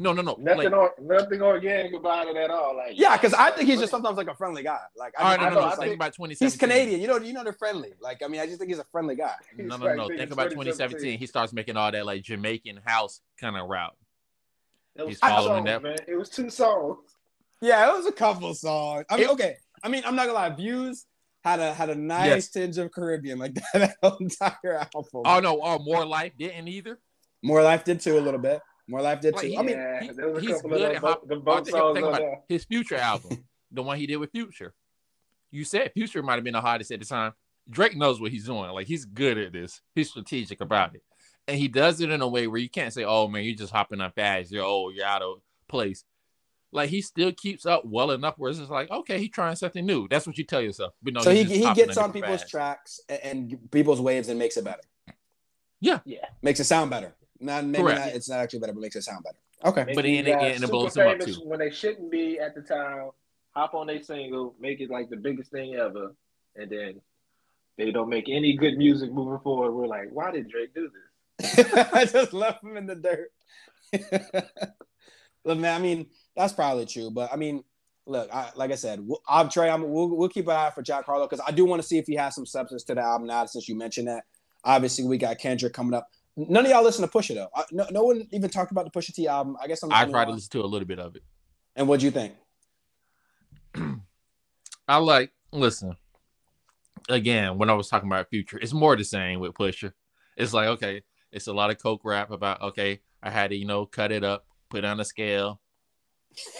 [0.00, 0.36] No, no, no.
[0.38, 2.76] Nothing, like, or, nothing organic about it at all.
[2.76, 4.78] Like, yeah, because I think he's just sometimes like a friendly guy.
[4.96, 5.68] Like, I, all right, no, no, no.
[5.70, 6.46] Think like, about 2017.
[6.46, 7.00] He's Canadian.
[7.00, 7.94] You know, you know they're friendly.
[8.00, 9.34] Like, I mean, I just think he's a friendly guy.
[9.56, 10.08] No, no, no.
[10.08, 11.18] Think about 2017.
[11.18, 13.96] He starts making all that like Jamaican house kind of route.
[14.94, 15.82] It was he's following songs, that.
[15.82, 15.96] Man.
[16.06, 16.98] It was two songs.
[17.60, 19.04] Yeah, it was a couple songs.
[19.10, 19.56] I mean, it, okay.
[19.82, 20.50] I mean, I'm not gonna lie.
[20.50, 21.06] Views
[21.50, 22.48] had a had a nice yes.
[22.48, 25.22] tinge of Caribbean, like that, that entire album.
[25.24, 26.98] Oh no, oh More Life didn't either.
[27.42, 28.60] More Life did too a little bit.
[28.88, 29.54] More Life did too.
[29.58, 32.22] I mean, he, there was a couple of the, hop, the both songs think about
[32.48, 34.74] his Future album, the one he did with Future.
[35.50, 37.32] You said Future might have been the hottest at the time.
[37.70, 38.70] Drake knows what he's doing.
[38.70, 39.80] Like he's good at this.
[39.94, 41.02] He's strategic about it,
[41.46, 43.72] and he does it in a way where you can't say, "Oh man, you're just
[43.72, 44.50] hopping up fast.
[44.50, 46.04] You're oh, you're out of place."
[46.70, 49.84] Like he still keeps up well enough where it's just like, okay, he's trying something
[49.84, 50.06] new.
[50.08, 50.92] That's what you tell yourself.
[51.02, 52.50] But no, so he, he gets on people's fast.
[52.50, 54.82] tracks and, and people's waves and makes it better.
[55.80, 57.14] Yeah, yeah, makes it sound better.
[57.40, 59.38] Not maybe not, it's not actually better, but makes it sound better.
[59.64, 61.34] Okay, but in it, and it blows them up too.
[61.44, 63.10] When they shouldn't be at the time,
[63.50, 66.14] hop on a single, make it like the biggest thing ever,
[66.56, 67.00] and then
[67.76, 69.72] they don't make any good music moving forward.
[69.72, 70.90] We're like, why did Drake do
[71.38, 71.88] this?
[71.92, 73.32] I just left him in the dirt.
[75.44, 76.06] Look, man, I mean,
[76.38, 77.64] that's probably true, but I mean,
[78.06, 79.68] look, I, like I said, we'll, I'm Trey.
[79.68, 81.86] I'm, we'll, we'll keep an eye out for Jack Harlow because I do want to
[81.86, 83.44] see if he has some substance to the album now.
[83.46, 84.24] Since you mentioned that,
[84.64, 86.08] obviously we got Kendrick coming up.
[86.36, 87.48] None of y'all listen to Pusha though.
[87.54, 89.56] I, no, no one even talked about the Pusha T album.
[89.60, 89.92] I guess I'm.
[89.92, 91.22] I tried to listen to a little bit of it.
[91.74, 92.34] And what'd you think?
[94.88, 95.96] I like listen.
[97.08, 99.92] Again, when I was talking about future, it's more the same with Pusha.
[100.36, 103.66] It's like okay, it's a lot of coke rap about okay, I had to you
[103.66, 105.60] know cut it up, put on a scale,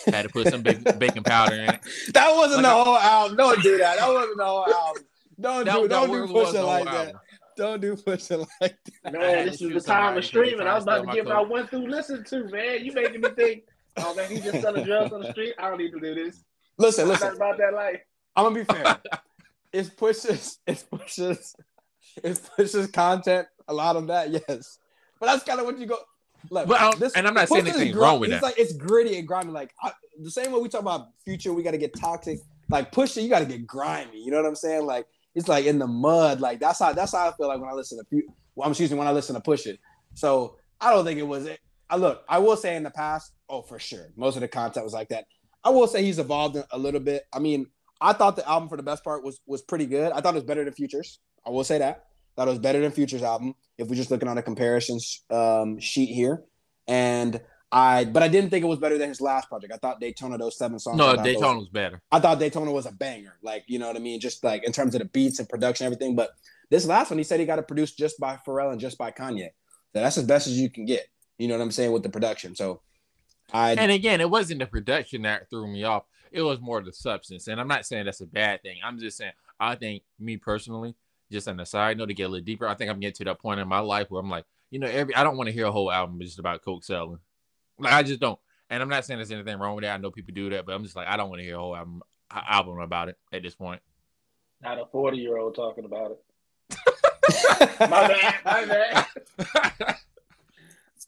[0.06, 1.80] had to put some baking powder in it.
[2.12, 3.36] That wasn't like the whole album.
[3.36, 3.98] Don't do that.
[3.98, 5.02] That wasn't the whole album.
[5.40, 7.14] Don't do don't do Pusha like that.
[7.56, 9.12] Don't do Pusha like that.
[9.12, 10.66] Man, this is the time of streaming.
[10.66, 12.84] I was about to give my one through listen to, man.
[12.84, 13.64] You making me think,
[13.96, 15.54] oh man, he's just selling drugs on the street.
[15.58, 16.42] I don't need to do this.
[16.76, 17.34] Listen, listen.
[17.34, 18.00] about that life.
[18.36, 18.98] I'm gonna be fair.
[19.72, 21.54] it's pushes, it's pushes,
[22.22, 23.48] it pushes content.
[23.66, 24.78] A lot of that, yes.
[25.20, 25.98] But that's kind of what you go.
[26.51, 28.42] Like, but um, this, and I'm not saying anything gr- wrong with that.
[28.42, 29.53] Like it's gritty and grimy.
[29.53, 32.38] Like I, the same way we talk about future, we got to get toxic.
[32.68, 34.22] Like Pusha, you got to get grimy.
[34.22, 34.87] You know what I'm saying?
[34.87, 36.40] Like it's like in the mud.
[36.40, 38.22] Like that's how that's how I feel like when I listen to
[38.55, 39.79] well, I'm excuse me when I listen to Pusha T.
[40.14, 41.61] So I don't think it was it.
[41.90, 44.85] I look, I will say in the past, oh for sure, most of the content
[44.85, 45.27] was like that.
[45.64, 47.24] I will say he's evolved a little bit.
[47.33, 47.66] I mean,
[48.01, 50.12] I thought the album for the best part was was pretty good.
[50.12, 51.18] I thought it was better than Futures.
[51.46, 52.08] I will say that.
[52.38, 55.81] Thought it was better than Futures album if we're just looking on a comparison um,
[55.81, 56.44] sheet here.
[56.87, 57.40] And
[57.72, 59.72] I but I didn't think it was better than his last project.
[59.72, 60.98] I thought Daytona those seven songs.
[60.98, 62.01] No, Daytona those, was better.
[62.12, 63.35] I thought Daytona was a banger.
[63.42, 65.85] Like you know what I mean, just like in terms of the beats and production,
[65.85, 66.14] everything.
[66.14, 66.31] But
[66.70, 69.11] this last one, he said he got it produced just by Pharrell and just by
[69.11, 69.48] Kanye.
[69.92, 71.09] So that's as best as you can get.
[71.38, 72.55] You know what I'm saying with the production.
[72.55, 72.83] So
[73.53, 76.05] I and again, it wasn't the production that threw me off.
[76.31, 77.48] It was more the substance.
[77.48, 78.79] And I'm not saying that's a bad thing.
[78.85, 80.94] I'm just saying I think me personally,
[81.30, 83.24] just on the side note to get a little deeper, I think I'm getting to
[83.24, 85.52] that point in my life where I'm like, you know, every I don't want to
[85.52, 87.18] hear a whole album just about coke selling.
[87.78, 88.38] Like I just don't.
[88.70, 89.94] And I'm not saying there's anything wrong with that.
[89.94, 91.58] I know people do that, but I'm just like I don't want to hear a
[91.58, 93.80] whole album, album about it at this point.
[94.62, 96.78] Not a 40 year old talking about it.
[97.80, 98.34] my bad.
[98.44, 99.96] My bad.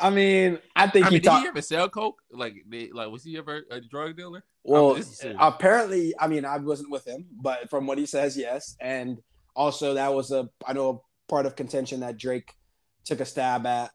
[0.00, 2.22] I mean, I think I he mean, talk- did he ever sell coke?
[2.32, 4.42] Like, like was he ever a drug dealer?
[4.62, 4.98] Well,
[5.38, 8.76] apparently, I mean, I wasn't with him, but from what he says, yes.
[8.80, 9.20] And
[9.54, 12.54] also, that was a I know a part of contention that Drake
[13.04, 13.90] took a stab at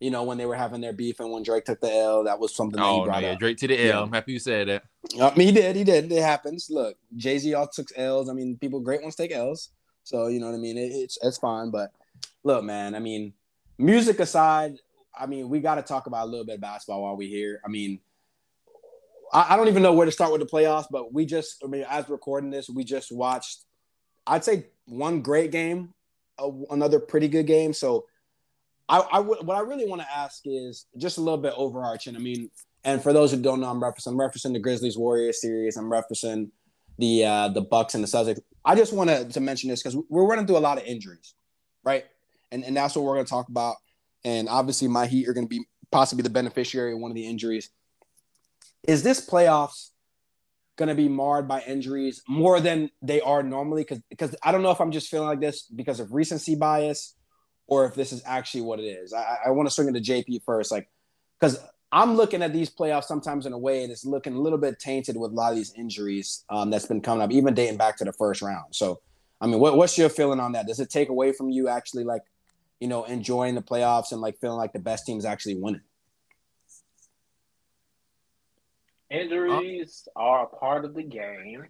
[0.00, 2.40] you know, when they were having their beef and when Drake took the L, that
[2.40, 3.34] was something that oh, he brought no, yeah.
[3.34, 3.38] up.
[3.38, 3.86] Drake to the L.
[3.86, 4.00] Yeah.
[4.00, 4.82] I'm happy you said that.
[5.20, 5.76] Uh, he did.
[5.76, 6.10] He did.
[6.10, 6.68] It happens.
[6.70, 8.30] Look, Jay Z all took L's.
[8.30, 9.70] I mean, people, great ones take L's.
[10.02, 10.78] So, you know what I mean?
[10.78, 11.70] It, it's, it's fine.
[11.70, 11.92] But
[12.42, 13.34] look, man, I mean,
[13.76, 14.76] music aside,
[15.18, 17.60] I mean, we got to talk about a little bit of basketball while we're here.
[17.62, 18.00] I mean,
[19.34, 21.66] I, I don't even know where to start with the playoffs, but we just, I
[21.66, 23.64] mean, as recording this, we just watched,
[24.26, 25.94] I'd say one great game,
[26.70, 27.72] another pretty good game.
[27.72, 28.06] So,
[28.88, 32.16] I, I w- what I really want to ask is just a little bit overarching.
[32.16, 32.50] I mean,
[32.82, 35.76] and for those who don't know, I'm referencing, I'm referencing the Grizzlies Warriors series.
[35.76, 36.50] I'm referencing
[36.98, 38.40] the uh, the Bucks and the Celtics.
[38.64, 41.34] I just want to, to mention this because we're running through a lot of injuries,
[41.84, 42.04] right?
[42.50, 43.76] And and that's what we're going to talk about.
[44.24, 47.26] And obviously, my Heat are going to be possibly the beneficiary of one of the
[47.26, 47.70] injuries.
[48.88, 49.90] Is this playoffs
[50.80, 53.82] going to be marred by injuries more than they are normally?
[53.82, 57.14] Because because I don't know if I'm just feeling like this because of recency bias
[57.66, 59.12] or if this is actually what it is.
[59.12, 60.88] I, I want to swing into JP first, like
[61.38, 61.60] because
[61.92, 64.78] I'm looking at these playoffs sometimes in a way and it's looking a little bit
[64.78, 67.96] tainted with a lot of these injuries um, that's been coming up, even dating back
[67.98, 68.74] to the first round.
[68.74, 69.00] So,
[69.40, 70.66] I mean, what, what's your feeling on that?
[70.66, 72.22] Does it take away from you actually like,
[72.78, 75.82] you know, enjoying the playoffs and like feeling like the best team's actually winning?
[79.10, 81.66] Injuries uh, are a part of the game,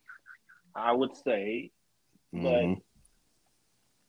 [0.74, 1.70] I would say,
[2.34, 2.74] mm-hmm.
[2.74, 2.82] but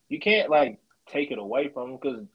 [0.09, 2.25] you can't like take it away from them because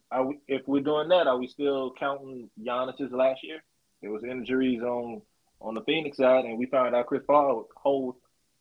[0.48, 3.62] if we're doing that, are we still counting Giannis's last year?
[4.00, 5.22] There was injuries on
[5.60, 8.16] on the Phoenix side, and we found out Chris Paul whole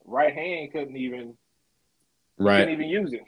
[0.06, 1.36] right hand couldn't even
[2.38, 3.24] right couldn't even use it.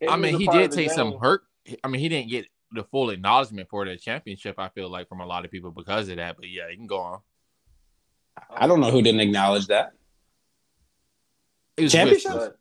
[0.00, 1.42] it I mean, he did take some hurt.
[1.84, 4.56] I mean, he didn't get the full acknowledgement for the championship.
[4.58, 6.36] I feel like from a lot of people because of that.
[6.36, 7.20] But yeah, you can go on.
[8.54, 9.92] I don't know who didn't acknowledge that.
[11.76, 12.56] It was championship.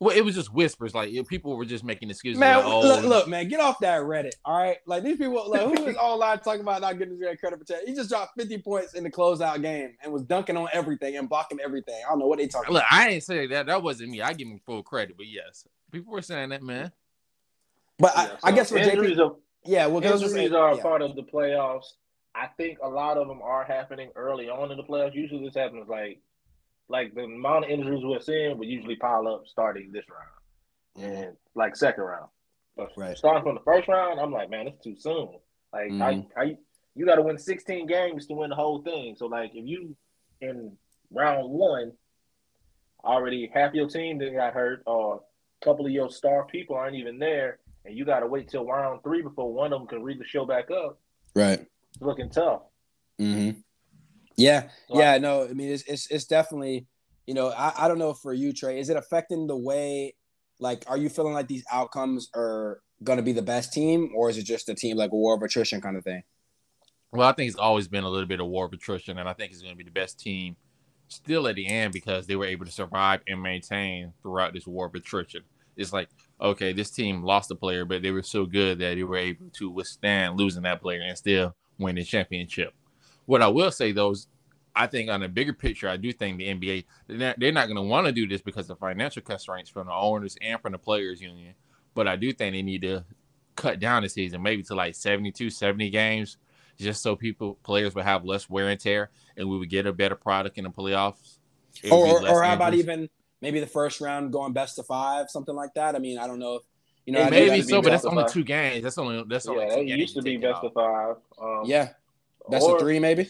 [0.00, 0.94] Well, it was just whispers.
[0.94, 2.40] Like people were just making excuses.
[2.40, 2.80] Man, like, oh.
[2.80, 4.32] look, look, man, get off that Reddit.
[4.46, 7.58] All right, like these people, like who is online talking about not getting his credit
[7.58, 7.80] for chat?
[7.86, 11.28] He just dropped fifty points in the closeout game and was dunking on everything and
[11.28, 12.00] blocking everything.
[12.06, 12.72] I don't know what they talking.
[12.72, 12.98] Look, about.
[12.98, 13.66] I ain't saying that.
[13.66, 14.22] That wasn't me.
[14.22, 16.92] I give him full credit, but yes, people were saying that, man.
[17.98, 19.36] But yeah, I, so I, guess for injuries, JP, are,
[19.66, 20.82] yeah, well, injuries are yeah.
[20.82, 21.84] part of the playoffs.
[22.34, 25.14] I think a lot of them are happening early on in the playoffs.
[25.14, 26.20] Usually, this happens like
[26.88, 31.36] like the amount of injuries we're seeing would usually pile up starting this round and
[31.54, 32.28] like second round.
[32.76, 33.16] But right.
[33.16, 35.28] starting from the first round, I'm like, man, it's too soon.
[35.72, 36.02] Like, mm-hmm.
[36.02, 36.56] I, I,
[36.94, 39.14] you got to win 16 games to win the whole thing.
[39.16, 39.96] So, like, if you
[40.40, 40.72] in
[41.12, 41.92] round one
[43.04, 45.22] already half your team that got hurt, or
[45.60, 48.66] a couple of your star people aren't even there, and you got to wait till
[48.66, 50.98] round three before one of them can read the show back up.
[51.34, 51.66] Right.
[52.00, 52.62] It's looking tough.
[53.20, 53.60] Mm-hmm.
[54.36, 54.68] Yeah.
[54.88, 55.12] So yeah.
[55.12, 56.86] I, no, I mean, it's, it's, it's definitely,
[57.26, 60.14] you know, I, I don't know for you, Trey, is it affecting the way
[60.58, 64.30] like, are you feeling like these outcomes are going to be the best team, or
[64.30, 66.22] is it just a team like a war of attrition kind of thing?
[67.12, 69.32] Well, I think it's always been a little bit of war of attrition, and I
[69.32, 70.56] think it's going to be the best team
[71.08, 74.86] still at the end because they were able to survive and maintain throughout this war
[74.86, 75.42] of attrition.
[75.76, 76.08] It's like,
[76.40, 79.50] okay, this team lost a player, but they were so good that they were able
[79.54, 82.74] to withstand losing that player and still win the championship.
[83.26, 84.28] What I will say though is
[84.74, 87.66] I think on a bigger picture, I do think the NBA they're not, they're not
[87.66, 90.72] going to want to do this because of financial constraints from the owners and from
[90.72, 91.54] the players union.
[91.94, 93.04] But I do think they need to
[93.56, 96.36] cut down the season, maybe to like 72, 70 games,
[96.78, 99.92] just so people players would have less wear and tear, and we would get a
[99.92, 101.38] better product in the playoffs.
[101.90, 103.08] Or, or how about even
[103.40, 105.94] maybe the first round going best of five, something like that?
[105.94, 106.62] I mean, I don't know if
[107.06, 107.28] you know.
[107.28, 108.82] Maybe so, but that's only two games.
[108.82, 109.64] That's only that's yeah, only.
[109.88, 111.16] Yeah, it used to be best of five.
[111.40, 111.90] Um, yeah,
[112.48, 113.28] best or, of three, maybe.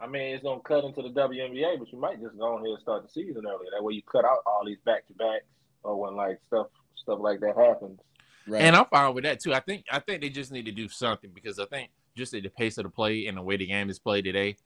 [0.00, 2.78] I mean, it's gonna cut into the WNBA, but you might just go ahead and
[2.80, 3.70] start the season earlier.
[3.72, 5.44] That way, you cut out all these back to backs,
[5.82, 8.00] or when like stuff stuff like that happens.
[8.46, 8.62] Right.
[8.62, 9.52] And I'm fine with that too.
[9.52, 12.42] I think I think they just need to do something because I think just at
[12.42, 14.56] the pace of the play and the way the game is played today,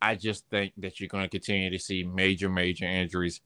[0.00, 3.40] I just think that you're going to continue to see major major injuries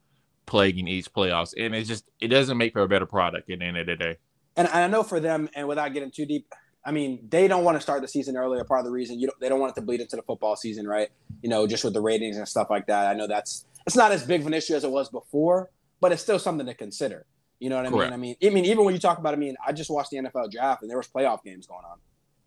[0.48, 3.64] plaguing each playoffs, and it just it doesn't make for a better product at the
[3.64, 4.16] end of the day.
[4.56, 6.52] And I know for them, and without getting too deep,
[6.84, 8.64] I mean, they don't want to start the season earlier.
[8.64, 10.56] Part of the reason you don't, they don't want it to bleed into the football
[10.56, 11.10] season, right?
[11.42, 13.06] You know, just with the ratings and stuff like that.
[13.06, 16.12] I know that's it's not as big of an issue as it was before, but
[16.12, 17.26] it's still something to consider.
[17.60, 18.10] You know what I Correct.
[18.10, 18.12] mean?
[18.12, 20.10] I mean, I mean, even when you talk about, it, I mean, I just watched
[20.10, 21.98] the NFL draft and there was playoff games going on.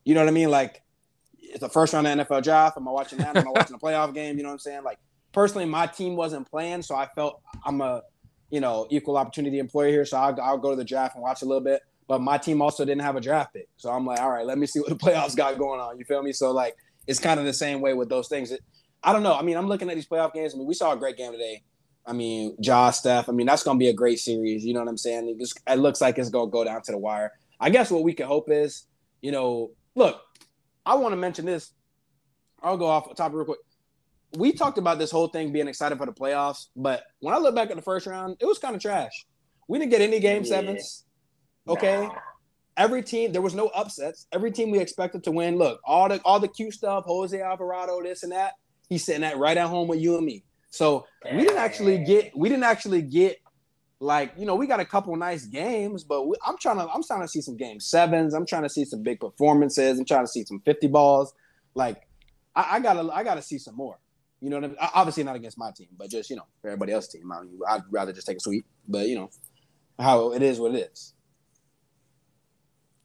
[0.04, 0.50] You know what I mean?
[0.50, 0.82] Like,
[1.38, 2.78] it's the first round of the NFL draft.
[2.78, 3.36] Am I watching that?
[3.36, 4.38] Am I watching a playoff game?
[4.38, 4.84] You know what I'm saying?
[4.84, 5.00] Like,
[5.32, 8.04] personally, my team wasn't playing, so I felt I'm a,
[8.50, 11.41] you know, equal opportunity employer here, so I'll, I'll go to the draft and watch
[11.41, 13.70] a little bit but my team also didn't have a draft pick.
[13.78, 15.98] So I'm like, all right, let me see what the playoffs got going on.
[15.98, 16.34] You feel me?
[16.34, 16.76] So like,
[17.08, 18.52] it's kind of the same way with those things.
[18.52, 18.60] It,
[19.02, 19.34] I don't know.
[19.34, 20.54] I mean, I'm looking at these playoff games.
[20.54, 21.63] I mean, we saw a great game today.
[22.06, 23.30] I mean, Josh, Steph.
[23.30, 24.65] I mean, that's going to be a great series.
[24.65, 25.30] You know what I'm saying?
[25.30, 27.32] It, just, it looks like it's going to go down to the wire.
[27.62, 28.88] I guess what we can hope is,
[29.22, 30.22] you know, look,
[30.86, 31.72] I want to mention this.
[32.62, 33.60] I'll go off top real quick.
[34.38, 37.54] We talked about this whole thing being excited for the playoffs, but when I look
[37.54, 39.26] back at the first round, it was kind of trash.
[39.67, 40.50] We didn't get any game yeah.
[40.50, 41.06] sevens.
[41.67, 42.04] Okay.
[42.08, 42.15] Nah.
[42.78, 44.28] Every team, there was no upsets.
[44.32, 45.58] Every team we expected to win.
[45.58, 48.54] Look, all the all the cute stuff, Jose Alvarado, this and that.
[48.89, 50.44] He's sitting at right at home with you and me.
[50.70, 53.38] So we didn't actually get we didn't actually get
[54.00, 57.04] like you know we got a couple nice games, but we, I'm trying to I'm
[57.04, 58.34] trying to see some game sevens.
[58.34, 60.00] I'm trying to see some big performances.
[60.00, 61.34] I'm trying to see some 50 balls.
[61.76, 62.08] Like
[62.56, 64.00] I, I gotta I gotta see some more.
[64.42, 64.78] You know what I mean?
[64.96, 67.32] Obviously not against my team, but just you know for everybody else's team.
[67.32, 69.30] I mean, I'd rather just take a sweep, but you know
[70.00, 71.14] how it is what it is.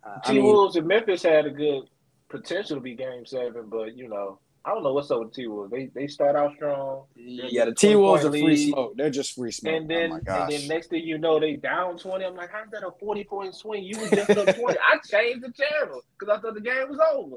[0.02, 1.84] Uh, T Wolves and Memphis had a good
[2.28, 5.46] potential to be Game Seven, but you know, I don't know what's up with T
[5.46, 5.70] Wolves.
[5.70, 7.04] They they start out strong.
[7.14, 8.96] Yeah, the T Wolves are free smoke.
[8.96, 9.74] They're just free smoke.
[9.74, 12.24] And then oh and then next thing you know, they down twenty.
[12.24, 13.84] I'm like, how's that a forty point swing?
[13.84, 14.78] You was just up twenty.
[14.78, 17.36] I changed the channel because I thought the game was over.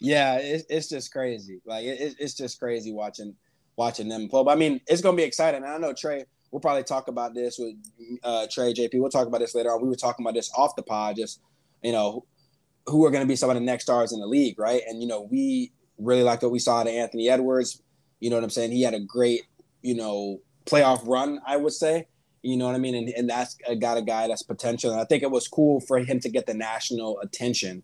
[0.00, 1.60] Yeah, it, it's just crazy.
[1.64, 3.34] Like it, it's just crazy watching
[3.76, 4.42] watching them play.
[4.44, 5.64] But I mean, it's gonna be exciting.
[5.64, 6.24] I know Trey.
[6.50, 7.74] We'll probably talk about this with
[8.22, 9.00] uh, Trey JP.
[9.00, 9.82] We'll talk about this later on.
[9.82, 11.40] We were talking about this off the pod, just
[11.82, 12.24] you know,
[12.86, 14.82] who are going to be some of the next stars in the league, right?
[14.86, 17.82] And you know, we really liked what we saw to Anthony Edwards.
[18.20, 18.72] You know what I'm saying?
[18.72, 19.42] He had a great,
[19.82, 22.06] you know, playoff run, I would say.
[22.42, 22.94] You know what I mean?
[22.94, 24.92] And, and that's got a guy that's potential.
[24.92, 27.82] And I think it was cool for him to get the national attention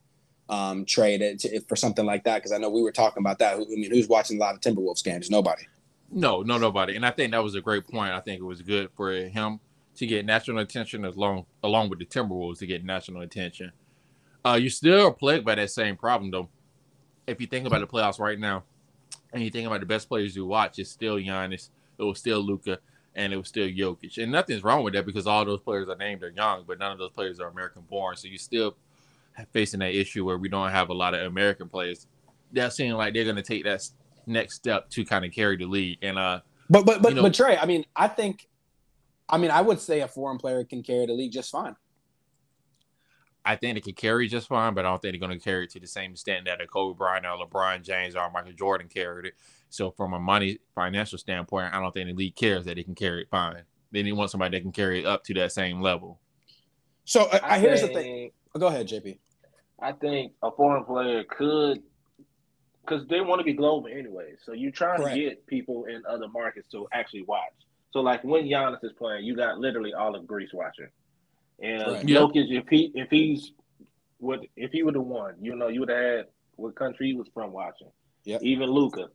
[0.53, 2.37] um, trade to, for something like that.
[2.37, 3.55] Because I know we were talking about that.
[3.55, 5.31] I mean, who's watching a lot of Timberwolves games?
[5.31, 5.63] Nobody.
[6.11, 6.95] No, no, nobody.
[6.95, 8.13] And I think that was a great point.
[8.13, 9.61] I think it was good for him
[9.97, 13.73] to get national attention along along with the Timberwolves to get national attention.
[14.45, 16.49] Uh, you're still plagued by that same problem though.
[17.27, 18.65] If you think about the playoffs right now,
[19.33, 22.41] and you think about the best players you watch, it's still Giannis, it was still
[22.41, 22.79] Luka,
[23.15, 24.19] and it was still Jokic.
[24.19, 26.93] And nothing's wrong with that because all those players are named are young, but none
[26.93, 28.17] of those players are American born.
[28.17, 28.77] So you still
[29.53, 32.07] facing that issue where we don't have a lot of American players
[32.53, 33.83] that seem like they're going to take that
[34.27, 35.99] next step to kind of carry the league.
[36.03, 38.49] And uh, but but but you know, but Trey, I mean, I think,
[39.29, 41.77] I mean, I would say a foreign player can carry the league just fine.
[43.45, 45.65] I think they can carry just fine, but I don't think they're going to carry
[45.65, 48.89] it to the same extent that a Kobe Bryant or LeBron James or Michael Jordan
[48.89, 49.35] carried it.
[49.69, 52.95] So from a money financial standpoint, I don't think the league cares that they can
[52.95, 53.63] carry it fine.
[53.91, 56.21] They need want somebody that can carry it up to that same level.
[57.05, 58.31] So uh, I here's think, the thing.
[58.59, 59.19] Go ahead, JP.
[59.81, 61.83] I think a foreign player could,
[62.85, 64.35] because they want to be global anyway.
[64.45, 65.17] So you're trying Correct.
[65.17, 67.53] to get people in other markets to actually watch.
[67.93, 70.89] So like when Giannis is playing, you got literally all of Greece watching.
[71.61, 72.07] And right.
[72.07, 73.53] Jokic, if he if he's
[74.19, 77.15] what if he would have won, you know, you would have had what country he
[77.15, 77.91] was from watching.
[78.25, 78.39] Yeah.
[78.41, 79.09] Even Luka.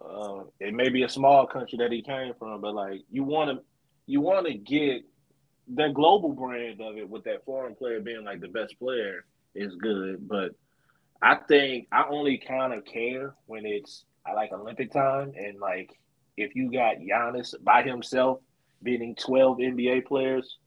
[0.00, 3.50] Uh, it may be a small country that he came from, but like you want
[3.50, 3.64] to,
[4.06, 5.02] you want to get
[5.68, 9.24] that global brand of it with that foreign player being like the best player
[9.54, 10.28] is good.
[10.28, 10.52] But
[11.22, 15.90] I think I only kind of care when it's I like Olympic time and like
[16.36, 18.40] if you got Giannis by himself
[18.82, 20.58] beating twelve NBA players.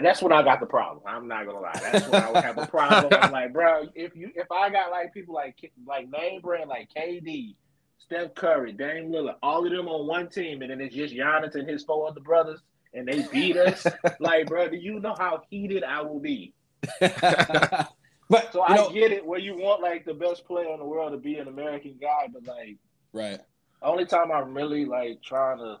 [0.00, 1.02] That's when I got the problem.
[1.04, 1.72] I'm not gonna lie.
[1.74, 3.12] That's when I would have a problem.
[3.20, 6.88] I'm like, bro, if you if I got like people like like name brand like
[6.96, 7.56] KD,
[7.98, 11.56] Steph Curry, Dame Lillard, all of them on one team, and then it's just Giannis
[11.56, 12.60] and his four other brothers,
[12.94, 13.86] and they beat us.
[14.20, 16.54] like, bro, do you know how heated I will be?
[17.00, 20.84] but so I know, get it where you want like the best player in the
[20.84, 22.76] world to be an American guy, but like,
[23.12, 23.40] right.
[23.82, 25.78] Only time I'm really like trying to,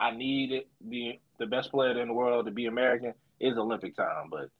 [0.00, 3.96] I need it be the best player in the world to be American is Olympic
[3.96, 4.50] time, but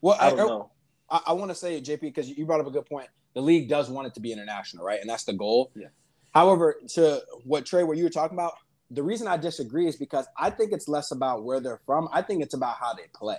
[0.00, 0.70] well, I don't I, know.
[1.08, 3.08] I, I want to say, JP, because you brought up a good point.
[3.34, 5.00] The league does want it to be international, right?
[5.00, 5.70] And that's the goal.
[5.74, 5.86] Yeah.
[6.34, 8.54] However, to what Trey, what you were talking about,
[8.92, 12.08] the reason I disagree is because I think it's less about where they're from.
[12.12, 13.38] I think it's about how they play.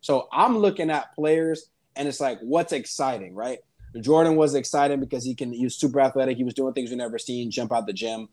[0.00, 3.58] So I'm looking at players and it's like, what's exciting, right?
[4.00, 6.36] Jordan was exciting because he can, he was super athletic.
[6.36, 8.28] He was doing things we never seen, jump out the gym.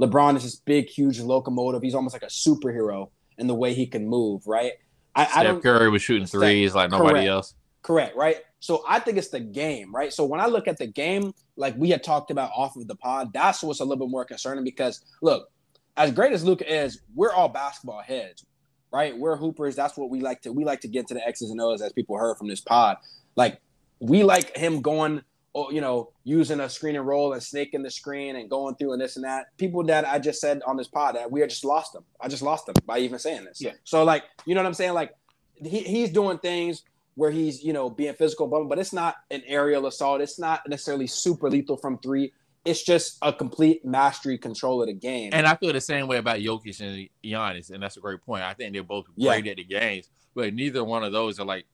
[0.00, 1.82] LeBron is this big, huge locomotive.
[1.82, 4.72] He's almost like a superhero in the way he can move, right?
[5.14, 7.54] I, Steph I don't, Curry was shooting threes like nobody correct, else.
[7.82, 8.36] Correct, right?
[8.60, 10.12] So I think it's the game, right?
[10.12, 12.96] So when I look at the game, like we had talked about off of the
[12.96, 15.50] pod, that's what's a little bit more concerning because look,
[15.96, 18.44] as great as Luka is, we're all basketball heads,
[18.92, 19.16] right?
[19.16, 19.74] We're hoopers.
[19.76, 21.92] That's what we like to we like to get to the X's and O's as
[21.92, 22.98] people heard from this pod.
[23.34, 23.60] Like
[24.00, 25.22] we like him going,
[25.54, 28.92] oh, you know, using a screen and roll and snaking the screen and going through
[28.92, 29.56] and this and that.
[29.56, 32.04] People that I just said on this pod that we are just lost them.
[32.20, 33.60] I just lost them by even saying this.
[33.60, 33.72] Yeah.
[33.84, 34.92] So like, you know what I'm saying?
[34.92, 35.14] Like
[35.54, 36.82] he, he's doing things
[37.14, 40.20] where he's, you know, being physical, but, but it's not an aerial assault.
[40.20, 42.32] It's not necessarily super lethal from three.
[42.66, 45.30] It's just a complete mastery control of the game.
[45.32, 48.42] And I feel the same way about Jokic and Giannis, and that's a great point.
[48.42, 49.50] I think they're both great yeah.
[49.52, 51.66] at the games, but neither one of those are like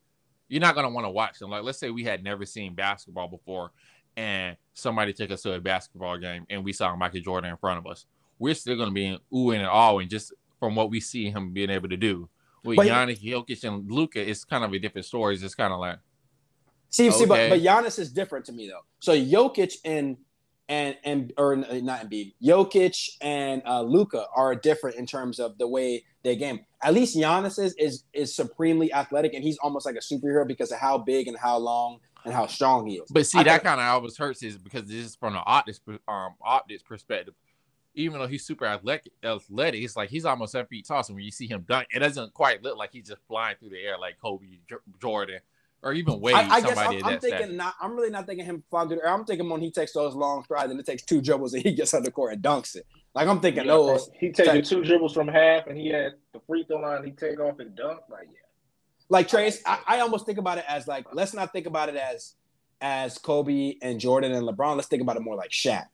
[0.53, 1.51] you're not gonna want to watch them.
[1.51, 3.73] Like, let's say we had never seen basketball before,
[4.19, 7.79] and somebody took us to a basketball game, and we saw Michael Jordan in front
[7.79, 8.05] of us.
[8.39, 11.53] We're still gonna be in ooh and all, and just from what we see him
[11.53, 12.29] being able to do.
[12.65, 15.35] With but Giannis, Jokic, and Luka, it's kind of a different story.
[15.35, 15.99] It's just kind of like
[16.91, 17.17] see, okay.
[17.17, 18.85] see, but but Giannis is different to me though.
[19.01, 20.19] So Jokic and
[20.69, 25.67] and and or not Embiid, Jokic and uh, Luka are different in terms of the
[25.69, 26.61] way they game.
[26.83, 30.73] At least Giannis is, is is supremely athletic, and he's almost like a superhero because
[30.73, 33.11] of how big and how long and how strong he is.
[33.11, 35.81] But see, I that kind of always hurts is because this is from an optics
[36.09, 37.35] um optics perspective.
[37.95, 41.03] Even though he's super athletic, athletic, it's like he's almost seven feet tall.
[41.03, 43.69] So when you see him dunk, it doesn't quite look like he's just flying through
[43.69, 44.47] the air like Kobe
[44.99, 45.41] Jordan
[45.83, 46.35] or even Wade.
[46.35, 47.75] I, I guess I'm, I'm thinking not.
[47.81, 49.13] I'm really not thinking him flying through the air.
[49.13, 51.73] I'm thinking when he takes those long strides and it takes two dribbles and he
[51.73, 52.87] gets on the court and dunks it.
[53.15, 54.11] Like I'm thinking yeah, those.
[54.19, 57.05] He takes two dribbles from half and he had the free throw line.
[57.05, 58.01] He take off and dunk.
[58.11, 58.39] Like yeah.
[59.09, 61.97] Like Trace, I, I almost think about it as like let's not think about it
[61.97, 62.35] as
[62.81, 64.77] as Kobe and Jordan and LeBron.
[64.77, 65.87] Let's think about it more like Shaq.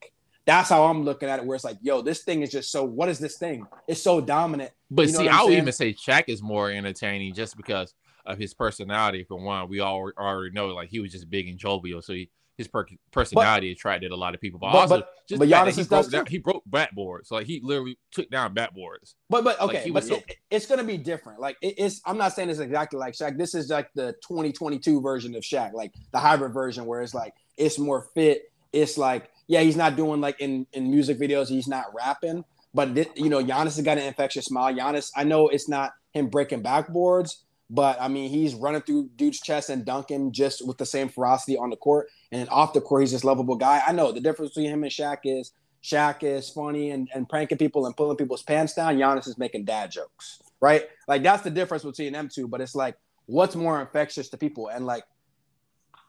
[0.47, 1.45] That's how I'm looking at it.
[1.45, 2.85] Where it's like, yo, this thing is just so.
[2.85, 3.67] What is this thing?
[3.87, 4.71] It's so dominant.
[4.91, 7.95] But you know see, I would even say Shaq is more entertaining just because
[8.29, 9.25] of his personality.
[9.25, 12.31] For one, we all already know like he was just big and jovial, so he
[12.59, 14.59] his per- personality but, attracted a lot of people.
[14.59, 17.27] But, but also, but, just but Giannis he broke, down, he broke backboards.
[17.27, 19.15] So like he literally took down backboards.
[19.31, 21.41] But but okay, like, but so, it, it's gonna be different.
[21.41, 23.39] Like it, it's I'm not saying it's exactly like Shaq.
[23.39, 27.33] This is like the 2022 version of Shaq, like the hybrid version where it's like
[27.57, 28.53] it's more fit.
[28.73, 31.49] It's like yeah, he's not doing like in in music videos.
[31.49, 32.45] He's not rapping.
[32.75, 34.75] But you know, Giannis has got an infectious smile.
[34.75, 37.37] Giannis, I know it's not him breaking backboards,
[37.71, 41.57] but I mean, he's running through dude's chest and dunking just with the same ferocity
[41.57, 42.09] on the court.
[42.33, 43.83] And off the court, he's this lovable guy.
[43.87, 45.53] I know the difference between him and Shaq is
[45.83, 48.97] Shaq is funny and, and pranking people and pulling people's pants down.
[48.97, 50.87] Giannis is making dad jokes, right?
[51.07, 52.49] Like that's the difference between them two.
[52.49, 52.97] But it's like,
[53.27, 54.69] what's more infectious to people?
[54.69, 55.05] And like,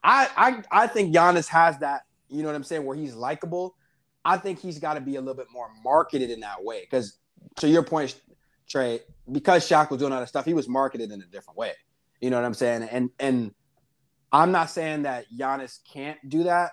[0.03, 0.30] I
[0.72, 2.03] I I think Giannis has that.
[2.30, 2.86] You know what I'm saying?
[2.86, 3.76] Where he's likable.
[4.24, 6.82] I think he's got to be a little bit more marketed in that way.
[6.82, 7.18] Because
[7.57, 8.20] to your point,
[8.70, 9.01] Trey,
[9.32, 11.74] because Shaq was doing all that stuff, he was marketed in a different way.
[12.22, 12.84] You know what I'm saying?
[12.84, 13.54] And and
[14.32, 16.72] I'm not saying that Giannis can't do that.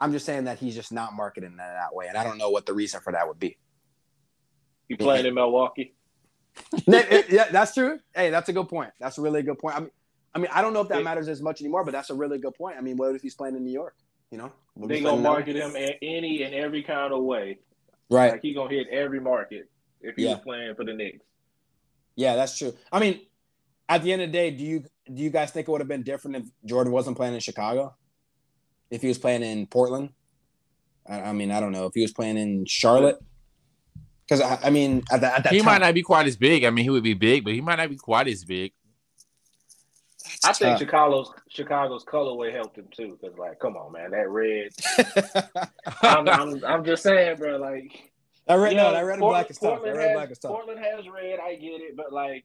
[0.00, 2.50] I'm just saying that he's just not marketed in that way, and I don't know
[2.50, 3.58] what the reason for that would be.
[4.88, 5.94] You playing in Milwaukee?
[6.86, 7.98] yeah, that's true.
[8.14, 8.90] Hey, that's a good point.
[9.00, 9.76] That's a really good point.
[9.76, 9.90] I mean,
[10.34, 12.38] I mean, I don't know if that matters as much anymore, but that's a really
[12.38, 12.76] good point.
[12.78, 13.94] I mean, what if he's playing in New York?
[14.30, 17.58] You know, they gonna market him in any and every kind of way.
[18.10, 18.32] Right.
[18.32, 19.70] Like he gonna hit every market
[20.00, 20.36] if he's yeah.
[20.36, 21.24] playing for the Knicks.
[22.18, 22.74] Yeah, that's true.
[22.90, 23.20] I mean,
[23.88, 25.86] at the end of the day, do you do you guys think it would have
[25.86, 27.94] been different if Jordan wasn't playing in Chicago?
[28.90, 30.10] If he was playing in Portland?
[31.08, 31.86] I, I mean, I don't know.
[31.86, 33.20] If he was playing in Charlotte?
[34.26, 36.36] Because I, I, mean, at, the, at that he time, might not be quite as
[36.36, 36.64] big.
[36.64, 38.72] I mean, he would be big, but he might not be quite as big.
[40.44, 40.80] I think tough.
[40.80, 43.16] Chicago's Chicago's colorway helped him too.
[43.20, 44.70] Because like, come on, man, that red.
[46.02, 47.58] I'm, I'm, I'm just saying, bro.
[47.58, 48.10] Like
[48.48, 49.80] I read no, I read Port, black is tough.
[49.80, 51.38] Portland, has, Portland has red.
[51.38, 52.44] I get it, but like,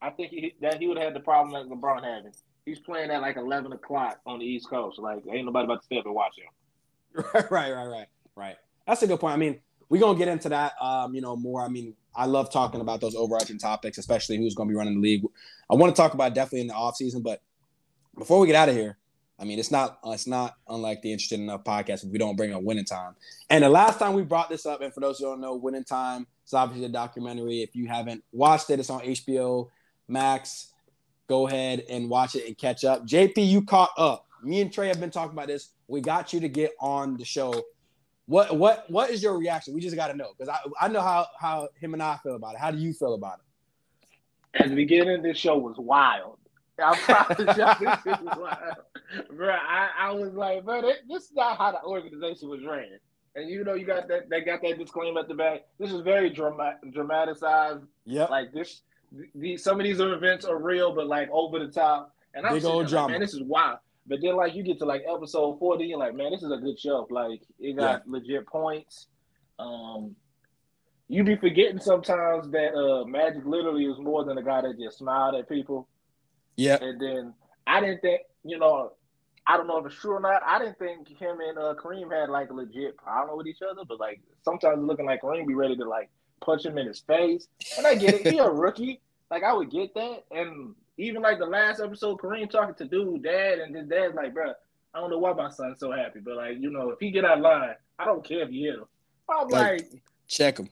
[0.00, 2.32] I think he, that he would have had the problem that LeBron had.
[2.64, 4.98] He's playing at like eleven o'clock on the East Coast.
[4.98, 7.24] Like, ain't nobody about to step and watch him.
[7.34, 8.56] Right, right, right, right, right.
[8.86, 9.34] That's a good point.
[9.34, 10.72] I mean, we're gonna get into that.
[10.80, 11.62] Um, you know, more.
[11.62, 15.00] I mean, I love talking about those overarching topics, especially who's gonna be running the
[15.00, 15.24] league.
[15.70, 17.42] I want to talk about definitely in the off season, but
[18.16, 18.98] before we get out of here,
[19.40, 22.52] I mean, it's not it's not unlike the Interested Enough podcast if we don't bring
[22.52, 23.14] up Winning Time.
[23.50, 25.84] And the last time we brought this up, and for those who don't know, Winning
[25.84, 27.62] Time is obviously a documentary.
[27.62, 29.68] If you haven't watched it, it's on HBO
[30.08, 30.72] Max.
[31.28, 33.06] Go ahead and watch it and catch up.
[33.06, 34.26] JP, you caught up.
[34.42, 35.70] Me and Trey have been talking about this.
[35.86, 37.54] We got you to get on the show.
[38.26, 39.72] What what what is your reaction?
[39.72, 42.34] We just got to know because I I know how how him and I feel
[42.34, 42.60] about it.
[42.60, 44.62] How do you feel about it?
[44.62, 46.38] At the beginning, this show was wild.
[46.78, 48.76] I promise y'all, this shit was wild
[49.30, 52.98] bro, I, I was like, bro, this is not how the organization was ran.
[53.34, 55.66] And you know, you got that they got that disclaimer at the back.
[55.78, 57.84] This is very dramatic, dramatized.
[58.04, 58.82] Yeah, like this.
[59.34, 62.14] These some of these events are real, but like over the top.
[62.34, 63.06] And I'm big old drama.
[63.06, 63.78] Like, man, this is wild.
[64.06, 66.56] But then, like, you get to like episode forty, you're like, man, this is a
[66.56, 67.06] good show.
[67.10, 68.12] Like, it got yeah.
[68.12, 69.06] legit points.
[69.58, 70.16] Um,
[71.08, 74.98] you be forgetting sometimes that uh Magic literally is more than a guy that just
[74.98, 75.86] smiled at people.
[76.58, 76.76] Yeah.
[76.82, 77.34] And then
[77.66, 78.92] I didn't think, you know,
[79.46, 80.42] I don't know if it's true or not.
[80.44, 83.82] I didn't think him and uh, Kareem had like a legit problem with each other,
[83.88, 87.46] but like sometimes looking like Kareem be ready to like punch him in his face.
[87.78, 89.00] And I get it, he a rookie.
[89.30, 90.24] Like I would get that.
[90.32, 94.34] And even like the last episode, Kareem talking to dude dad, and his dad's like,
[94.34, 94.52] bro,
[94.92, 97.24] I don't know why my son's so happy, but like you know, if he get
[97.24, 98.86] out of line, I don't care if you hit him.
[99.30, 100.68] I'm like, like check him.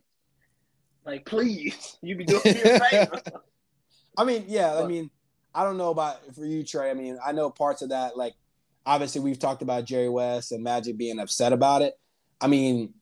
[1.04, 3.22] Like please, you be doing me a favor.
[4.18, 5.10] I mean, yeah, I mean,
[5.56, 6.90] I don't know about for you, Trey.
[6.90, 8.34] I mean, I know parts of that, like
[8.84, 11.98] obviously we've talked about Jerry West and Magic being upset about it.
[12.42, 12.92] I mean,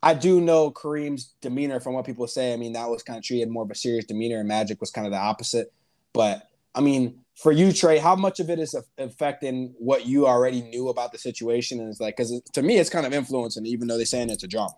[0.00, 2.52] I do know Kareem's demeanor from what people say.
[2.52, 4.90] I mean, that was kind of treated more of a serious demeanor, and Magic was
[4.90, 5.72] kind of the opposite.
[6.12, 10.62] But I mean, for you, Trey, how much of it is affecting what you already
[10.62, 11.80] knew about the situation?
[11.80, 14.44] And it's like, because to me, it's kind of influencing, even though they're saying it's
[14.44, 14.74] a drama.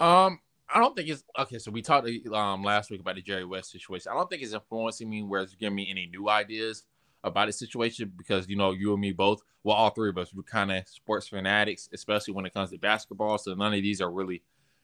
[0.00, 0.40] Um,
[0.74, 1.58] I don't think it's okay.
[1.58, 4.10] So we talked um last week about the Jerry West situation.
[4.10, 6.82] I don't think it's influencing me where it's giving me any new ideas
[7.24, 10.32] about the situation because you know you and me both well all three of us
[10.32, 14.00] we're kind of sports fanatics especially when it comes to basketball so none of these
[14.00, 14.42] are really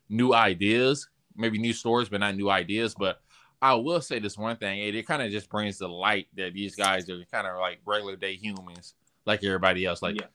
[0.09, 3.20] new ideas maybe new stories but not new ideas but
[3.61, 6.55] i will say this one thing it, it kind of just brings the light that
[6.55, 8.95] these guys are kind of like regular day humans
[9.26, 10.26] like everybody else like yeah.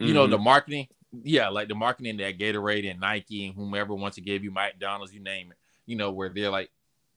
[0.00, 0.14] you mm-hmm.
[0.16, 0.88] know the marketing
[1.22, 5.12] yeah like the marketing that gatorade and nike and whomever wants to give you mcdonald's
[5.12, 6.70] you name it you know where they're like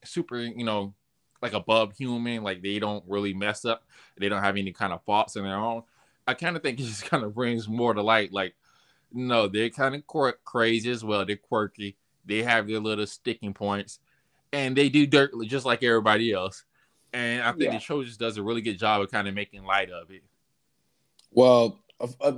[0.04, 0.94] super you know
[1.42, 3.84] like above human, like they don't really mess up,
[4.18, 5.82] they don't have any kind of faults in their own.
[6.26, 8.32] I kind of think it just kind of brings more to light.
[8.32, 8.54] Like,
[9.12, 11.24] no, they're kind of quirk- crazy as well.
[11.24, 11.96] They're quirky.
[12.24, 14.00] They have their little sticking points,
[14.52, 16.64] and they do dirt just like everybody else.
[17.12, 17.72] And I think yeah.
[17.72, 20.24] the show just does a really good job of kind of making light of it.
[21.30, 21.78] Well,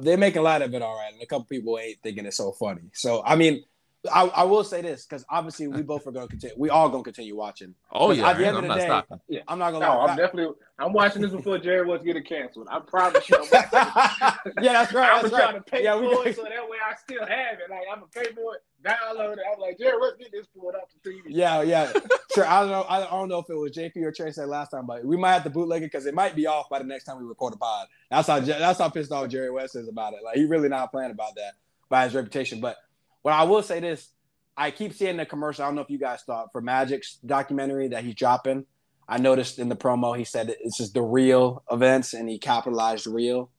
[0.00, 2.36] they're making a lot of it all right, and a couple people ain't thinking it's
[2.36, 2.90] so funny.
[2.92, 3.64] So I mean,
[4.12, 6.56] I, I will say this because obviously we both are going to continue.
[6.58, 7.74] We all going to continue watching.
[7.92, 9.20] Oh yeah, at the end I'm of the day, stopping.
[9.28, 9.88] yeah, I'm not going to.
[9.88, 10.54] No, I'm definitely.
[10.78, 12.68] I'm watching this before Jerry was getting canceled.
[12.70, 13.36] I promise you.
[13.52, 15.10] yeah, that's right.
[15.12, 17.70] I'm that's trying to pay yeah, for it so that way I still have it.
[17.70, 19.44] Like I'm gonna pay for it, download it.
[19.52, 21.22] I'm like Jerry, let's get this pulled off the TV.
[21.28, 21.92] Yeah, yeah.
[22.34, 22.46] sure.
[22.46, 22.86] I don't know.
[22.88, 25.32] I don't know if it was JP or Trey said last time, but we might
[25.32, 27.54] have to bootleg it because it might be off by the next time we record
[27.54, 27.88] a pod.
[28.10, 30.20] That's how that's how pissed off Jerry West is about it.
[30.22, 31.54] Like he really not playing about that
[31.88, 32.60] by his reputation.
[32.60, 32.76] But
[33.22, 34.10] what I will say this
[34.58, 35.64] I keep seeing the commercial.
[35.64, 38.66] I don't know if you guys thought for Magic's documentary that he's dropping.
[39.08, 43.06] I noticed in the promo he said it's just the real events and he capitalized
[43.06, 43.50] real.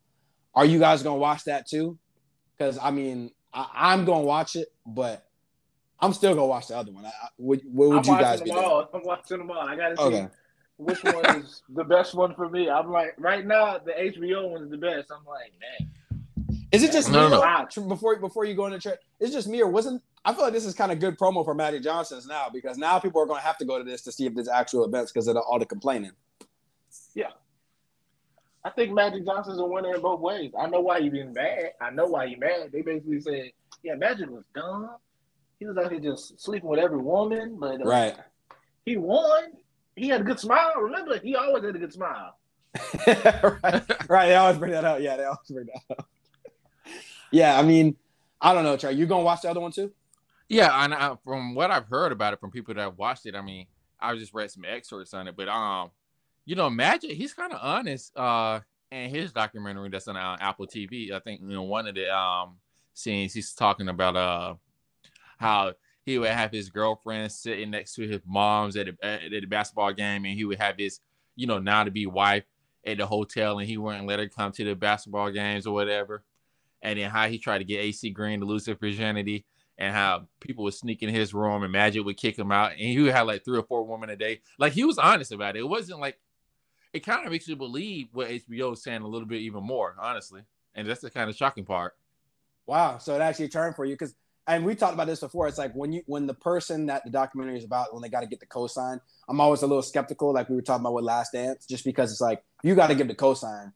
[0.53, 1.97] Are you guys gonna watch that too?
[2.57, 5.25] Because I mean, I, am gonna watch it, but
[6.01, 7.05] I'm still gonna watch the other one.
[7.05, 8.63] I, what, what would I'm you guys be doing?
[8.63, 8.89] All.
[8.93, 9.57] I'm watching them all.
[9.57, 10.27] I gotta see
[10.75, 12.69] which one is the best one for me.
[12.69, 15.11] I'm like, right now the HBO one is the best.
[15.11, 15.89] I'm like, man.
[16.71, 17.37] Is it just no, me?
[17.37, 17.87] No.
[17.87, 20.65] Before before you go into trade, it's just me or wasn't I feel like this
[20.65, 23.45] is kind of good promo for Magic Johnson's now because now people are going to
[23.45, 25.59] have to go to this to see if there's actual events because of the, all
[25.59, 26.11] the complaining.
[27.15, 27.31] Yeah.
[28.63, 30.51] I think Magic Johnson's a winner in both ways.
[30.59, 31.71] I know why he's being mad.
[31.79, 32.71] I know why he's mad.
[32.73, 33.51] They basically said,
[33.83, 34.89] yeah, Magic was dumb.
[35.59, 38.15] He was out here just sleeping with every woman, but uh, right.
[38.85, 39.51] he won.
[39.95, 40.73] He had a good smile.
[40.77, 42.37] Remember, he always had a good smile.
[43.07, 44.09] right.
[44.09, 44.27] right.
[44.27, 45.01] They always bring that out.
[45.01, 46.07] Yeah, they always bring that up.
[47.31, 47.95] Yeah, I mean,
[48.41, 48.93] I don't know, Trey.
[48.93, 49.91] You gonna watch the other one too?
[50.47, 53.35] Yeah, and I, from what I've heard about it from people that have watched it,
[53.35, 53.67] I mean,
[53.99, 55.91] I just read some excerpts on it, but um,
[56.45, 58.15] you know, Magic, he's kind of honest.
[58.17, 58.61] Uh,
[58.91, 62.13] in his documentary that's on uh, Apple TV, I think you know one of the
[62.13, 62.57] um
[62.93, 64.55] scenes he's talking about uh
[65.37, 65.73] how
[66.05, 69.93] he would have his girlfriend sitting next to his mom's at a, at the basketball
[69.93, 70.99] game, and he would have his
[71.35, 72.45] you know now to be wife
[72.85, 76.23] at the hotel, and he wouldn't let her come to the basketball games or whatever.
[76.81, 79.45] And then how he tried to get AC Green to lose her virginity
[79.77, 82.79] and how people would sneak in his room and Magic would kick him out, and
[82.81, 84.41] he had like three or four women a day.
[84.57, 85.59] Like he was honest about it.
[85.59, 86.19] It wasn't like
[86.93, 89.95] it kind of makes you believe what HBO is saying a little bit even more,
[89.99, 90.41] honestly.
[90.75, 91.95] And that's the kind of shocking part.
[92.67, 92.97] Wow.
[92.97, 94.15] So it actually turned for you because
[94.47, 95.47] and we talked about this before.
[95.47, 98.21] It's like when you when the person that the documentary is about, when they got
[98.21, 98.99] to get the cosign,
[99.29, 102.11] I'm always a little skeptical, like we were talking about with Last Dance, just because
[102.11, 103.71] it's like you got to give the cosign.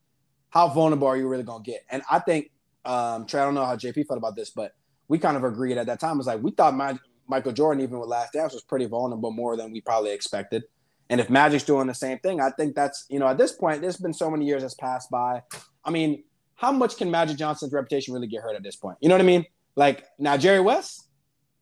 [0.50, 1.84] How vulnerable are you really gonna get?
[1.90, 2.52] And I think
[2.86, 4.74] um Trey, I don't know how JP felt about this, but
[5.08, 6.16] we kind of agreed at that time.
[6.16, 9.32] It was like we thought my, Michael Jordan, even with Last Dance, was pretty vulnerable
[9.32, 10.64] more than we probably expected.
[11.10, 13.82] And if Magic's doing the same thing, I think that's you know at this point,
[13.82, 15.42] there's been so many years that's passed by.
[15.86, 16.24] I mean,
[16.56, 18.98] how much can Magic Johnson's reputation really get hurt at this point?
[19.02, 19.46] You know what I mean?
[19.76, 21.08] Like now, Jerry West,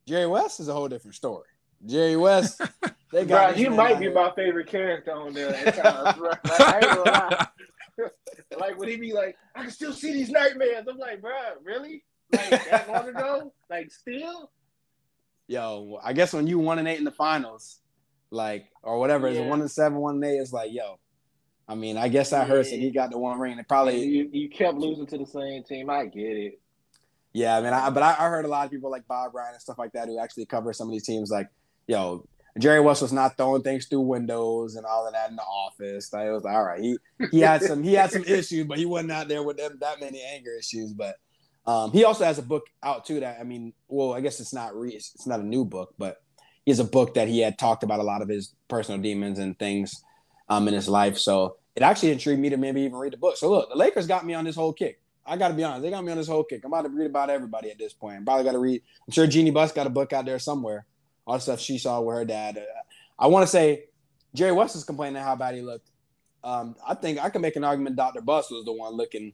[0.07, 1.47] Jerry West is a whole different story.
[1.86, 2.61] Jerry West,
[3.11, 3.55] they got.
[3.55, 5.51] Bro, he might be my favorite character on there.
[5.72, 7.47] Times, like,
[8.60, 10.86] like when he be like, I can still see these nightmares.
[10.89, 11.32] I'm like, bro,
[11.64, 12.04] really?
[12.32, 13.54] like that long ago?
[13.70, 14.52] Like still?
[15.47, 17.80] Yo, I guess when you one and eight in the finals,
[18.30, 19.39] like or whatever, yeah.
[19.39, 20.38] it's one and seven, one and eight.
[20.38, 20.99] It's like, yo.
[21.68, 23.58] I mean, I guess that hurts, and he got the one ring.
[23.58, 25.89] And probably you, you kept losing to the same team.
[25.89, 26.60] I get it.
[27.34, 29.54] Yeah, I mean, I, but I, I, heard a lot of people like Bob Ryan
[29.54, 31.32] and stuff like that who actually cover some of these teams.
[31.32, 31.47] Like,
[31.88, 32.28] yo,
[32.60, 36.12] Jerry West was not throwing things through windows and all of that in the office.
[36.12, 36.97] Like, it was like, all right, he
[37.32, 39.99] he had some he had some issues, but he wasn't out there with them that
[39.99, 40.91] many anger issues.
[40.93, 41.16] But
[41.66, 44.54] um, he also has a book out too that I mean, well, I guess it's
[44.54, 46.22] not re- it's not a new book, but
[46.66, 49.39] he has a book that he had talked about a lot of his personal demons
[49.39, 50.04] and things
[50.49, 51.18] um, in his life.
[51.18, 53.38] So it actually intrigued me to maybe even read the book.
[53.38, 54.99] So look, the Lakers got me on this whole kick.
[55.26, 56.62] I got to be honest, they got me on this whole kick.
[56.66, 58.18] I'm about to read about everybody at this point.
[58.18, 58.82] I'm probably got to read.
[59.08, 60.86] I'm sure Jeanie Buss got a book out there somewhere.
[61.26, 62.63] All the stuff she saw with her dad.
[63.17, 63.86] I want to say
[64.34, 65.89] Jerry West is complaining how bad he looked.
[66.43, 68.22] Um, I think I can make an argument Dr.
[68.22, 69.34] Buss was the one looking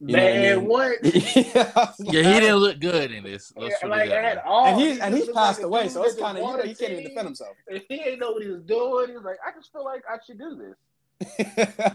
[0.00, 0.98] Man, what?
[1.02, 1.44] I mean?
[1.44, 1.94] what?
[2.00, 3.52] yeah, he didn't look good in this.
[3.56, 4.66] Yeah, like at all.
[4.66, 7.04] And he's and he's passed like away, so it's kind of he, he can't even
[7.04, 7.56] defend himself.
[7.88, 9.08] He ain't know what he was doing.
[9.08, 10.74] He was like, I just feel like I should do this.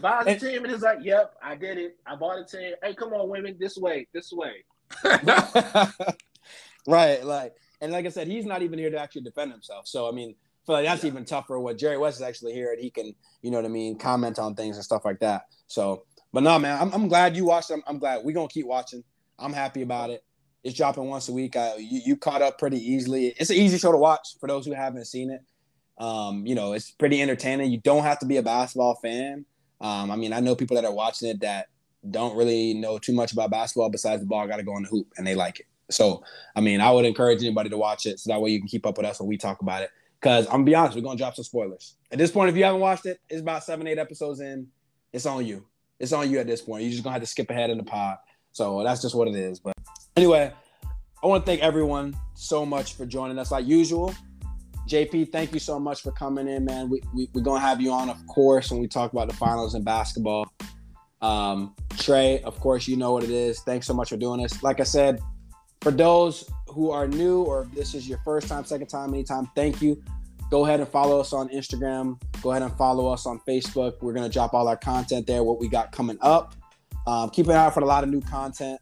[0.00, 1.98] Buys a team and he's like, Yep, I did it.
[2.06, 2.72] I bought a team.
[2.82, 4.64] Hey, come on, women, this way, this way.
[6.86, 9.86] right, like, and like I said, he's not even here to actually defend himself.
[9.88, 11.10] So I mean, I feel like that's yeah.
[11.10, 11.58] even tougher.
[11.58, 14.38] What Jerry West is actually here, and he can, you know what I mean, comment
[14.38, 15.46] on things and stuff like that.
[15.66, 17.70] So but no, man, I'm, I'm glad you watched.
[17.70, 19.02] I'm, I'm glad we're gonna keep watching.
[19.38, 20.24] I'm happy about it.
[20.62, 21.56] It's dropping once a week.
[21.56, 23.28] I, you, you caught up pretty easily.
[23.38, 25.40] It's an easy show to watch for those who haven't seen it.
[25.98, 27.70] Um, you know, it's pretty entertaining.
[27.70, 29.44] You don't have to be a basketball fan.
[29.80, 31.68] Um, I mean, I know people that are watching it that
[32.08, 34.88] don't really know too much about basketball besides the ball got to go in the
[34.88, 35.66] hoop and they like it.
[35.90, 36.22] So,
[36.54, 38.86] I mean, I would encourage anybody to watch it so that way you can keep
[38.86, 39.90] up with us when we talk about it.
[40.20, 41.96] Because I'm gonna be honest, we're gonna drop some spoilers.
[42.12, 44.68] At this point, if you haven't watched it, it's about seven, eight episodes in.
[45.12, 45.66] It's on you
[46.00, 46.82] it's on you at this point.
[46.82, 48.16] You're just gonna have to skip ahead in the pod.
[48.52, 49.60] So that's just what it is.
[49.60, 49.74] But
[50.16, 50.52] anyway,
[51.22, 53.52] I want to thank everyone so much for joining us.
[53.52, 54.12] Like usual,
[54.88, 56.88] JP, thank you so much for coming in, man.
[56.88, 59.36] We, we, we're going to have you on, of course, when we talk about the
[59.36, 60.52] finals in basketball.
[61.22, 63.60] Um, Trey, of course, you know what it is.
[63.60, 64.62] Thanks so much for doing this.
[64.64, 65.20] Like I said,
[65.80, 69.50] for those who are new or if this is your first time, second time, anytime,
[69.54, 70.02] thank you.
[70.50, 72.20] Go ahead and follow us on Instagram.
[72.42, 73.94] Go ahead and follow us on Facebook.
[74.00, 76.54] We're going to drop all our content there, what we got coming up.
[77.06, 78.80] Um, keep an eye out for a lot of new content.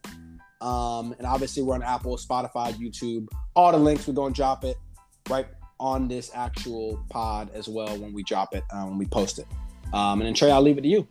[0.60, 3.28] Um, and obviously, we're on Apple, Spotify, YouTube.
[3.54, 4.76] All the links, we're going to drop it
[5.28, 5.46] right
[5.78, 9.46] on this actual pod as well when we drop it, um, when we post it.
[9.92, 11.06] Um, and then, Trey, I'll leave it to you.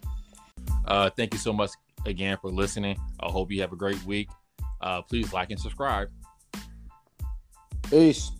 [0.85, 1.71] Uh, thank you so much
[2.05, 2.99] again for listening.
[3.19, 4.29] I hope you have a great week.
[4.81, 6.09] Uh, please like and subscribe.
[7.89, 8.31] Peace.